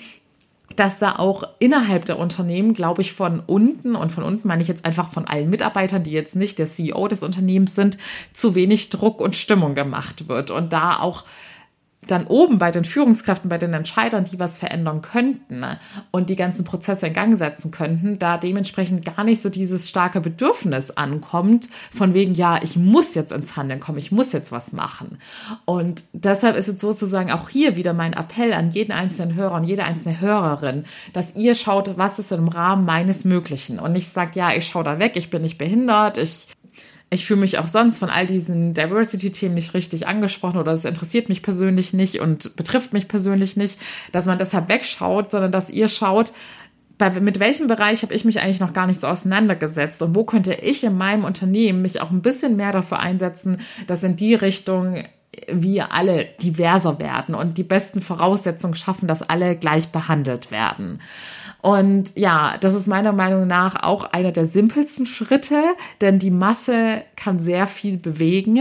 dass 0.75 0.99
da 0.99 1.15
auch 1.15 1.43
innerhalb 1.57 2.05
der 2.05 2.19
Unternehmen, 2.19 2.73
glaube 2.73 3.01
ich, 3.01 3.13
von 3.13 3.41
unten, 3.45 3.95
und 3.95 4.11
von 4.11 4.23
unten 4.23 4.47
meine 4.47 4.61
ich 4.61 4.67
jetzt 4.67 4.85
einfach 4.85 5.11
von 5.11 5.27
allen 5.27 5.49
Mitarbeitern, 5.49 6.03
die 6.03 6.11
jetzt 6.11 6.35
nicht 6.35 6.59
der 6.59 6.67
CEO 6.67 7.07
des 7.07 7.23
Unternehmens 7.23 7.73
sind, 7.73 7.97
zu 8.33 8.53
wenig 8.53 8.89
Druck 8.89 9.19
und 9.19 9.35
Stimmung 9.35 9.73
gemacht 9.73 10.27
wird 10.27 10.51
und 10.51 10.71
da 10.71 10.99
auch 10.99 11.25
dann 12.11 12.27
oben 12.27 12.57
bei 12.57 12.71
den 12.71 12.85
Führungskräften, 12.85 13.49
bei 13.49 13.57
den 13.57 13.73
Entscheidern, 13.73 14.25
die 14.25 14.39
was 14.39 14.57
verändern 14.57 15.01
könnten 15.01 15.59
ne, 15.59 15.79
und 16.11 16.29
die 16.29 16.35
ganzen 16.35 16.63
Prozesse 16.65 17.07
in 17.07 17.13
Gang 17.13 17.37
setzen 17.37 17.71
könnten, 17.71 18.19
da 18.19 18.37
dementsprechend 18.37 19.05
gar 19.05 19.23
nicht 19.23 19.41
so 19.41 19.49
dieses 19.49 19.89
starke 19.89 20.21
Bedürfnis 20.21 20.91
ankommt, 20.91 21.69
von 21.91 22.13
wegen, 22.13 22.33
ja, 22.33 22.59
ich 22.61 22.75
muss 22.75 23.15
jetzt 23.15 23.31
ins 23.31 23.55
Handeln 23.55 23.79
kommen, 23.79 23.97
ich 23.97 24.11
muss 24.11 24.31
jetzt 24.31 24.51
was 24.51 24.71
machen. 24.71 25.19
Und 25.65 26.03
deshalb 26.13 26.55
ist 26.55 26.67
es 26.67 26.81
sozusagen 26.81 27.31
auch 27.31 27.49
hier 27.49 27.75
wieder 27.75 27.93
mein 27.93 28.13
Appell 28.13 28.53
an 28.53 28.71
jeden 28.71 28.91
einzelnen 28.91 29.35
Hörer 29.35 29.55
und 29.55 29.63
jede 29.63 29.83
einzelne 29.83 30.19
Hörerin, 30.19 30.85
dass 31.13 31.35
ihr 31.35 31.55
schaut, 31.55 31.97
was 31.97 32.19
ist 32.19 32.31
im 32.31 32.47
Rahmen 32.47 32.85
meines 32.85 33.25
Möglichen 33.25 33.79
und 33.79 33.91
nicht 33.91 34.09
sagt, 34.09 34.35
ja, 34.35 34.53
ich 34.53 34.65
schaue 34.65 34.83
da 34.83 34.99
weg, 34.99 35.15
ich 35.15 35.29
bin 35.29 35.41
nicht 35.41 35.57
behindert, 35.57 36.17
ich 36.17 36.47
ich 37.09 37.25
fühle 37.25 37.39
mich 37.39 37.57
auch 37.57 37.67
sonst 37.67 37.97
von 37.97 38.09
all 38.09 38.27
diesen 38.27 38.73
Diversity-Themen 38.73 39.55
nicht 39.55 39.73
richtig 39.73 40.07
angesprochen 40.07 40.59
oder 40.59 40.71
es 40.71 40.85
interessiert 40.85 41.29
mich 41.29 41.41
persönlich 41.41 41.93
nicht 41.93 42.19
und 42.19 42.55
betrifft 42.55 42.93
mich 42.93 43.07
persönlich 43.07 43.57
nicht, 43.57 43.79
dass 44.11 44.27
man 44.27 44.37
deshalb 44.37 44.69
wegschaut, 44.69 45.31
sondern 45.31 45.51
dass 45.51 45.69
ihr 45.69 45.89
schaut, 45.89 46.33
bei, 46.99 47.09
mit 47.19 47.39
welchem 47.39 47.67
Bereich 47.67 48.03
habe 48.03 48.13
ich 48.13 48.25
mich 48.25 48.41
eigentlich 48.41 48.59
noch 48.59 48.73
gar 48.73 48.85
nicht 48.85 48.99
so 48.99 49.07
auseinandergesetzt 49.07 50.01
und 50.03 50.15
wo 50.15 50.23
könnte 50.23 50.53
ich 50.53 50.83
in 50.83 50.97
meinem 50.97 51.23
Unternehmen 51.23 51.81
mich 51.81 52.01
auch 52.01 52.11
ein 52.11 52.21
bisschen 52.21 52.55
mehr 52.57 52.73
dafür 52.73 52.99
einsetzen, 52.99 53.57
dass 53.87 54.03
in 54.03 54.15
die 54.15 54.35
Richtung 54.35 55.03
wir 55.47 55.93
alle 55.93 56.25
diverser 56.41 56.99
werden 56.99 57.35
und 57.35 57.57
die 57.57 57.63
besten 57.63 58.01
Voraussetzungen 58.01 58.75
schaffen, 58.75 59.07
dass 59.07 59.21
alle 59.21 59.55
gleich 59.55 59.89
behandelt 59.89 60.51
werden. 60.51 60.99
Und 61.61 62.17
ja, 62.17 62.55
das 62.59 62.73
ist 62.73 62.87
meiner 62.87 63.11
Meinung 63.11 63.47
nach 63.47 63.83
auch 63.83 64.05
einer 64.05 64.31
der 64.31 64.45
simpelsten 64.45 65.05
Schritte, 65.05 65.61
denn 65.99 66.19
die 66.19 66.31
Masse 66.31 67.03
kann 67.15 67.39
sehr 67.39 67.67
viel 67.67 67.97
bewegen 67.97 68.59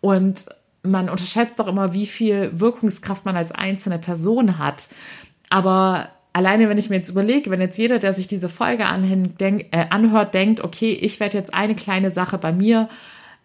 und 0.00 0.46
man 0.82 1.08
unterschätzt 1.10 1.58
doch 1.58 1.66
immer, 1.66 1.92
wie 1.92 2.06
viel 2.06 2.58
Wirkungskraft 2.58 3.24
man 3.24 3.36
als 3.36 3.52
einzelne 3.52 3.98
Person 3.98 4.58
hat. 4.58 4.88
Aber 5.50 6.08
alleine, 6.32 6.68
wenn 6.68 6.78
ich 6.78 6.88
mir 6.88 6.96
jetzt 6.96 7.10
überlege, 7.10 7.50
wenn 7.50 7.60
jetzt 7.60 7.78
jeder, 7.78 7.98
der 7.98 8.14
sich 8.14 8.28
diese 8.28 8.48
Folge 8.48 8.84
äh, 8.84 9.86
anhört, 9.90 10.34
denkt, 10.34 10.60
okay, 10.62 10.92
ich 10.92 11.20
werde 11.20 11.36
jetzt 11.36 11.52
eine 11.52 11.74
kleine 11.74 12.10
Sache 12.10 12.38
bei 12.38 12.52
mir 12.52 12.88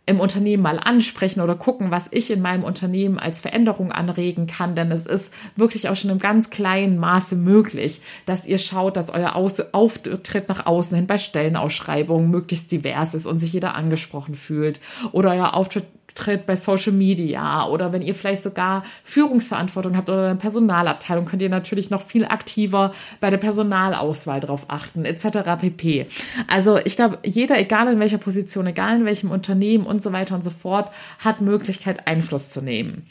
im 0.06 0.20
Unternehmen 0.20 0.62
mal 0.62 0.80
ansprechen 0.80 1.40
oder 1.40 1.56
gucken, 1.56 1.90
was 1.90 2.10
ich 2.12 2.30
in 2.30 2.42
meinem 2.42 2.66
Unternehmen 2.66 3.20
als 3.20 3.40
Veränderung 3.40 3.94
anregen 3.94 4.48
kann, 4.48 4.76
denn 4.76 4.92
es 4.92 5.06
ist 5.06 5.34
wirklich 5.56 5.88
auch 5.88 5.96
schon 5.96 6.10
im 6.10 6.20
ganz 6.20 6.50
kleinen 6.50 6.98
Maße 6.98 7.38
möglich, 7.38 8.02
dass 8.26 8.46
ihr 8.46 8.58
schaut, 8.58 8.98
dass 8.98 9.10
euer 9.10 9.36
Auftritt 9.36 10.50
nach 10.50 10.66
außen 10.66 10.98
hin 10.98 11.08
bei 11.08 11.18
Stellenausschreibungen 11.18 12.30
möglichst 12.30 12.72
divers 12.72 13.14
ist 13.14 13.26
und 13.26 13.40
sich 13.40 13.54
jeder 13.54 13.76
angesprochen 13.76 14.36
fühlt 14.36 14.82
oder 15.14 15.32
euer 15.32 15.54
Auftritt 15.54 15.86
tritt 16.16 16.46
bei 16.46 16.56
Social 16.56 16.94
Media 16.94 17.68
oder 17.68 17.92
wenn 17.92 18.02
ihr 18.02 18.16
vielleicht 18.16 18.44
sogar 18.44 18.84
Führungsverantwortung 19.04 19.98
habt 19.98 20.10
oder 20.10 20.28
eine 20.28 20.36
Personalabteilung, 20.36 21.26
könnt 21.26 21.42
ihr 21.42 21.50
natürlich 21.50 21.90
noch 21.90 22.02
viel 22.02 22.26
aktiver 22.26 22.92
bei 23.20 23.30
der 23.30 23.38
Personalauswahl 23.38 24.40
drauf 24.40 24.66
achten, 24.68 25.06
etc. 25.06 25.40
pp. 25.60 26.08
Also 26.48 26.78
ich 26.84 26.96
glaube, 26.96 27.20
jeder, 27.24 27.60
egal 27.60 27.92
in 27.92 28.00
welcher 28.00 28.18
Position, 28.18 28.68
egal 28.68 28.98
in 28.98 29.06
welchem 29.06 29.32
Unternehmen 29.32 29.86
und 29.86 30.02
so 30.02 30.12
weiter 30.12 30.36
und 30.36 30.44
so 30.44 30.52
fort, 30.52 30.92
hat 31.20 31.42
Möglichkeit, 31.42 32.08
Einfluss 32.08 32.50
zu 32.50 32.62
nehmen. 32.62 33.06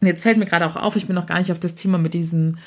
Und 0.00 0.08
jetzt 0.08 0.22
fällt 0.22 0.36
mir 0.36 0.46
gerade 0.46 0.66
auch 0.66 0.76
auf, 0.76 0.96
ich 0.96 1.06
bin 1.06 1.14
noch 1.14 1.26
gar 1.26 1.38
nicht 1.38 1.52
auf 1.52 1.60
das 1.60 1.76
Thema 1.76 1.96
mit 1.96 2.12
diesen 2.12 2.58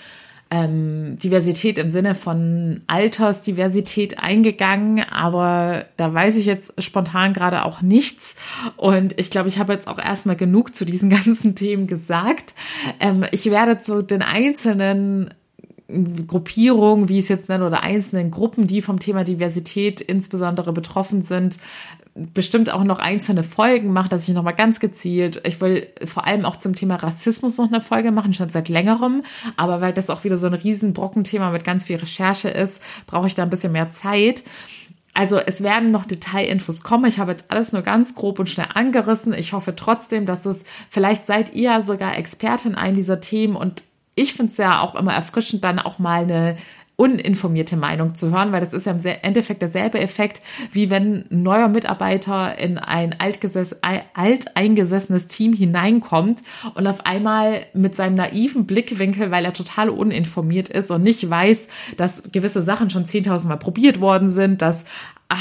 ähm, 0.55 1.17
Diversität 1.19 1.77
im 1.77 1.89
Sinne 1.89 2.15
von 2.15 2.79
Altersdiversität 2.87 4.19
eingegangen, 4.19 5.03
aber 5.11 5.85
da 5.97 6.13
weiß 6.13 6.37
ich 6.37 6.45
jetzt 6.45 6.73
spontan 6.81 7.33
gerade 7.33 7.65
auch 7.65 7.81
nichts. 7.81 8.35
Und 8.77 9.19
ich 9.19 9.29
glaube, 9.29 9.49
ich 9.49 9.59
habe 9.59 9.73
jetzt 9.73 9.87
auch 9.87 9.99
erstmal 9.99 10.37
genug 10.37 10.73
zu 10.75 10.85
diesen 10.85 11.09
ganzen 11.25 11.55
Themen 11.55 11.87
gesagt. 11.87 12.53
Ähm, 12.99 13.25
ich 13.31 13.45
werde 13.47 13.79
zu 13.79 14.01
den 14.01 14.21
einzelnen 14.21 15.33
Gruppierungen, 15.87 17.09
wie 17.09 17.19
ich 17.19 17.25
es 17.25 17.29
jetzt 17.29 17.49
nenne, 17.49 17.65
oder 17.65 17.83
einzelnen 17.83 18.31
Gruppen, 18.31 18.65
die 18.65 18.81
vom 18.81 18.99
Thema 18.99 19.23
Diversität 19.23 20.01
insbesondere 20.01 20.73
betroffen 20.73 21.21
sind, 21.21 21.57
bestimmt 22.15 22.71
auch 22.73 22.83
noch 22.83 22.99
einzelne 22.99 23.43
Folgen 23.43 23.91
machen, 23.91 24.09
dass 24.09 24.27
ich 24.27 24.33
noch 24.33 24.43
mal 24.43 24.53
ganz 24.53 24.79
gezielt, 24.79 25.41
ich 25.45 25.59
will 25.59 25.87
vor 26.05 26.25
allem 26.25 26.45
auch 26.45 26.55
zum 26.55 26.73
Thema 26.73 26.95
Rassismus 26.95 27.57
noch 27.57 27.67
eine 27.67 27.81
Folge 27.81 28.11
machen, 28.11 28.33
schon 28.33 28.49
seit 28.49 28.69
längerem, 28.69 29.21
aber 29.57 29.81
weil 29.81 29.93
das 29.93 30.09
auch 30.09 30.23
wieder 30.23 30.37
so 30.37 30.47
ein 30.47 30.53
riesen 30.53 30.93
Brockenthema 30.93 31.51
mit 31.51 31.65
ganz 31.65 31.85
viel 31.85 31.97
Recherche 31.97 32.49
ist, 32.49 32.81
brauche 33.05 33.27
ich 33.27 33.35
da 33.35 33.43
ein 33.43 33.49
bisschen 33.49 33.73
mehr 33.73 33.89
Zeit. 33.89 34.43
Also 35.13 35.37
es 35.37 35.61
werden 35.61 35.91
noch 35.91 36.05
Detailinfos 36.05 36.81
kommen. 36.81 37.05
Ich 37.05 37.19
habe 37.19 37.31
jetzt 37.31 37.45
alles 37.49 37.71
nur 37.71 37.83
ganz 37.83 38.15
grob 38.15 38.37
und 38.39 38.49
schnell 38.49 38.67
angerissen. 38.73 39.33
Ich 39.33 39.53
hoffe 39.53 39.73
trotzdem, 39.75 40.25
dass 40.25 40.45
es, 40.45 40.65
vielleicht 40.89 41.25
seid 41.25 41.53
ihr 41.53 41.81
sogar 41.81 42.17
Expertin 42.17 42.71
in 42.71 42.77
einem 42.77 42.97
dieser 42.97 43.21
Themen 43.21 43.55
und 43.55 43.85
ich 44.15 44.33
finde 44.33 44.51
es 44.51 44.57
ja 44.57 44.81
auch 44.81 44.95
immer 44.95 45.13
erfrischend, 45.13 45.63
dann 45.63 45.79
auch 45.79 45.99
mal 45.99 46.23
eine 46.23 46.57
uninformierte 46.97 47.75
Meinung 47.75 48.15
zu 48.15 48.31
hören, 48.31 48.51
weil 48.51 48.61
das 48.61 48.73
ist 48.73 48.85
ja 48.85 48.93
im 48.93 48.99
Endeffekt 49.21 49.61
derselbe 49.61 49.99
Effekt, 49.99 50.41
wie 50.71 50.89
wenn 50.89 51.25
ein 51.29 51.43
neuer 51.43 51.67
Mitarbeiter 51.67 52.57
in 52.57 52.77
ein 52.77 53.15
alteingesessenes 53.19 55.27
Team 55.27 55.53
hineinkommt 55.53 56.41
und 56.73 56.87
auf 56.87 57.05
einmal 57.05 57.65
mit 57.73 57.95
seinem 57.95 58.15
naiven 58.15 58.65
Blickwinkel, 58.65 59.31
weil 59.31 59.43
er 59.43 59.53
total 59.53 59.89
uninformiert 59.89 60.69
ist 60.69 60.89
und 60.91 61.03
nicht 61.03 61.29
weiß, 61.29 61.67
dass 61.97 62.23
gewisse 62.31 62.61
Sachen 62.61 62.89
schon 62.89 63.05
10.000 63.05 63.47
Mal 63.47 63.57
probiert 63.57 63.99
worden 63.99 64.29
sind, 64.29 64.61
dass 64.61 64.85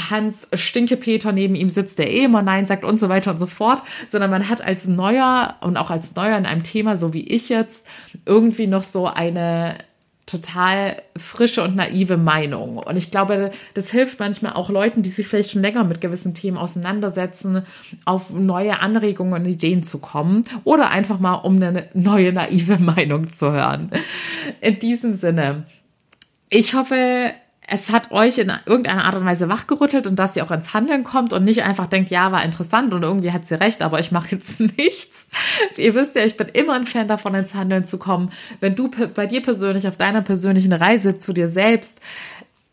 Hans 0.09 0.47
Stinkepeter 0.53 1.31
neben 1.31 1.55
ihm 1.55 1.69
sitzt, 1.69 1.99
der 1.99 2.11
eh 2.11 2.25
immer 2.25 2.41
Nein 2.41 2.65
sagt 2.65 2.83
und 2.83 2.99
so 2.99 3.07
weiter 3.07 3.31
und 3.31 3.37
so 3.37 3.45
fort, 3.45 3.83
sondern 4.09 4.31
man 4.31 4.49
hat 4.49 4.61
als 4.61 4.87
Neuer 4.87 5.55
und 5.61 5.77
auch 5.77 5.91
als 5.91 6.15
Neuer 6.15 6.37
in 6.37 6.45
einem 6.45 6.63
Thema, 6.63 6.97
so 6.97 7.13
wie 7.13 7.23
ich 7.23 7.49
jetzt, 7.49 7.85
irgendwie 8.25 8.67
noch 8.67 8.83
so 8.83 9.07
eine 9.07 9.77
total 10.25 11.03
frische 11.15 11.63
und 11.63 11.75
naive 11.75 12.17
Meinung. 12.17 12.77
Und 12.77 12.97
ich 12.97 13.11
glaube, 13.11 13.51
das 13.75 13.91
hilft 13.91 14.19
manchmal 14.19 14.53
auch 14.53 14.69
Leuten, 14.69 15.03
die 15.03 15.09
sich 15.09 15.27
vielleicht 15.27 15.51
schon 15.51 15.61
länger 15.61 15.83
mit 15.83 16.01
gewissen 16.01 16.33
Themen 16.33 16.57
auseinandersetzen, 16.57 17.63
auf 18.05 18.31
neue 18.31 18.79
Anregungen 18.79 19.33
und 19.33 19.45
Ideen 19.45 19.83
zu 19.83 19.99
kommen 19.99 20.43
oder 20.63 20.89
einfach 20.89 21.19
mal 21.19 21.35
um 21.35 21.57
eine 21.57 21.89
neue 21.93 22.33
naive 22.33 22.77
Meinung 22.79 23.31
zu 23.31 23.51
hören. 23.51 23.91
In 24.61 24.79
diesem 24.79 25.13
Sinne. 25.13 25.65
Ich 26.49 26.73
hoffe, 26.73 27.33
es 27.67 27.89
hat 27.89 28.11
euch 28.11 28.37
in 28.37 28.51
irgendeiner 28.65 29.05
Art 29.05 29.15
und 29.15 29.25
Weise 29.25 29.49
wachgerüttelt 29.49 30.05
und 30.07 30.17
dass 30.17 30.35
ihr 30.35 30.43
auch 30.43 30.51
ins 30.51 30.73
Handeln 30.73 31.03
kommt 31.03 31.33
und 31.33 31.43
nicht 31.43 31.63
einfach 31.63 31.87
denkt, 31.87 32.11
ja, 32.11 32.31
war 32.31 32.43
interessant 32.43 32.93
und 32.93 33.03
irgendwie 33.03 33.31
hat 33.31 33.45
sie 33.45 33.59
recht, 33.59 33.81
aber 33.81 33.99
ich 33.99 34.11
mache 34.11 34.31
jetzt 34.31 34.59
nichts. 34.77 35.27
ihr 35.77 35.93
wisst 35.93 36.15
ja, 36.15 36.23
ich 36.23 36.37
bin 36.37 36.47
immer 36.49 36.73
ein 36.73 36.85
Fan 36.85 37.07
davon, 37.07 37.33
ins 37.33 37.55
Handeln 37.55 37.85
zu 37.85 37.97
kommen. 37.97 38.29
Wenn 38.59 38.75
du 38.75 38.89
bei 39.13 39.25
dir 39.25 39.41
persönlich 39.41 39.87
auf 39.87 39.97
deiner 39.97 40.21
persönlichen 40.21 40.73
Reise 40.73 41.19
zu 41.19 41.33
dir 41.33 41.47
selbst 41.47 42.01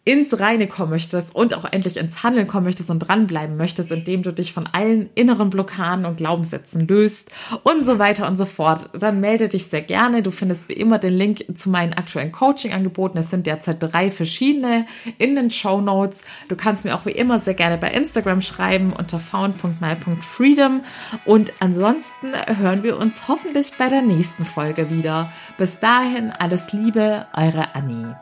ins 0.05 0.41
Reine 0.41 0.67
kommen 0.67 0.91
möchtest 0.91 1.33
und 1.33 1.55
auch 1.55 1.65
endlich 1.65 1.97
ins 1.97 2.25
Handeln 2.25 2.49
kommen 2.49 2.67
möchtest 2.67 2.91
und 2.91 2.99
dranbleiben 2.99 3.57
möchtest, 3.57 3.93
indem 3.93 4.23
du 4.23 4.33
dich 4.33 4.53
von 4.53 4.69
allen 4.73 5.11
inneren 5.15 5.49
Blockaden 5.49 6.07
und 6.07 6.17
Glaubenssätzen 6.17 6.89
löst 6.89 7.31
und 7.63 7.85
so 7.85 8.01
weiter 8.01 8.27
und 8.27 8.37
so 8.37 8.45
fort, 8.45 8.91
dann 8.99 9.21
melde 9.21 9.49
dich 9.49 9.67
sehr 9.67 9.83
gerne. 9.83 10.23
Du 10.23 10.33
findest 10.33 10.69
wie 10.69 10.73
immer 10.73 10.99
den 10.99 11.13
Link 11.13 11.45
zu 11.55 11.71
meinen 11.71 11.93
aktuellen 11.93 12.33
Coaching-Angeboten. 12.33 13.17
Es 13.19 13.31
sind 13.31 13.47
derzeit 13.47 13.77
drei 13.79 14.11
verschiedene 14.11 14.87
in 15.19 15.37
den 15.37 15.51
Show 15.51 15.81
Notes. 15.81 16.23
Du 16.49 16.57
kannst 16.57 16.85
mir 16.85 16.97
auch 16.97 17.07
wie 17.07 17.13
immer 17.13 17.39
sehr 17.39 17.55
gerne 17.55 17.79
bei 17.79 17.93
Instagram 17.93 18.41
schreiben 18.41 18.93
unter 18.93 19.21
found.my.freedom 19.21 20.81
und 21.27 21.53
ansonsten 21.61 22.33
hören 22.59 22.83
wir 22.83 22.99
uns 22.99 23.29
hoffentlich 23.29 23.75
bei 23.79 23.89
der 23.89 24.03
nächsten 24.03 24.45
Folge 24.45 24.91
wieder. 24.91 25.33
Bis 25.59 25.79
dahin 25.79 26.33
alles 26.33 26.73
Liebe, 26.73 27.27
eure 27.37 27.77
Annie. 27.77 28.17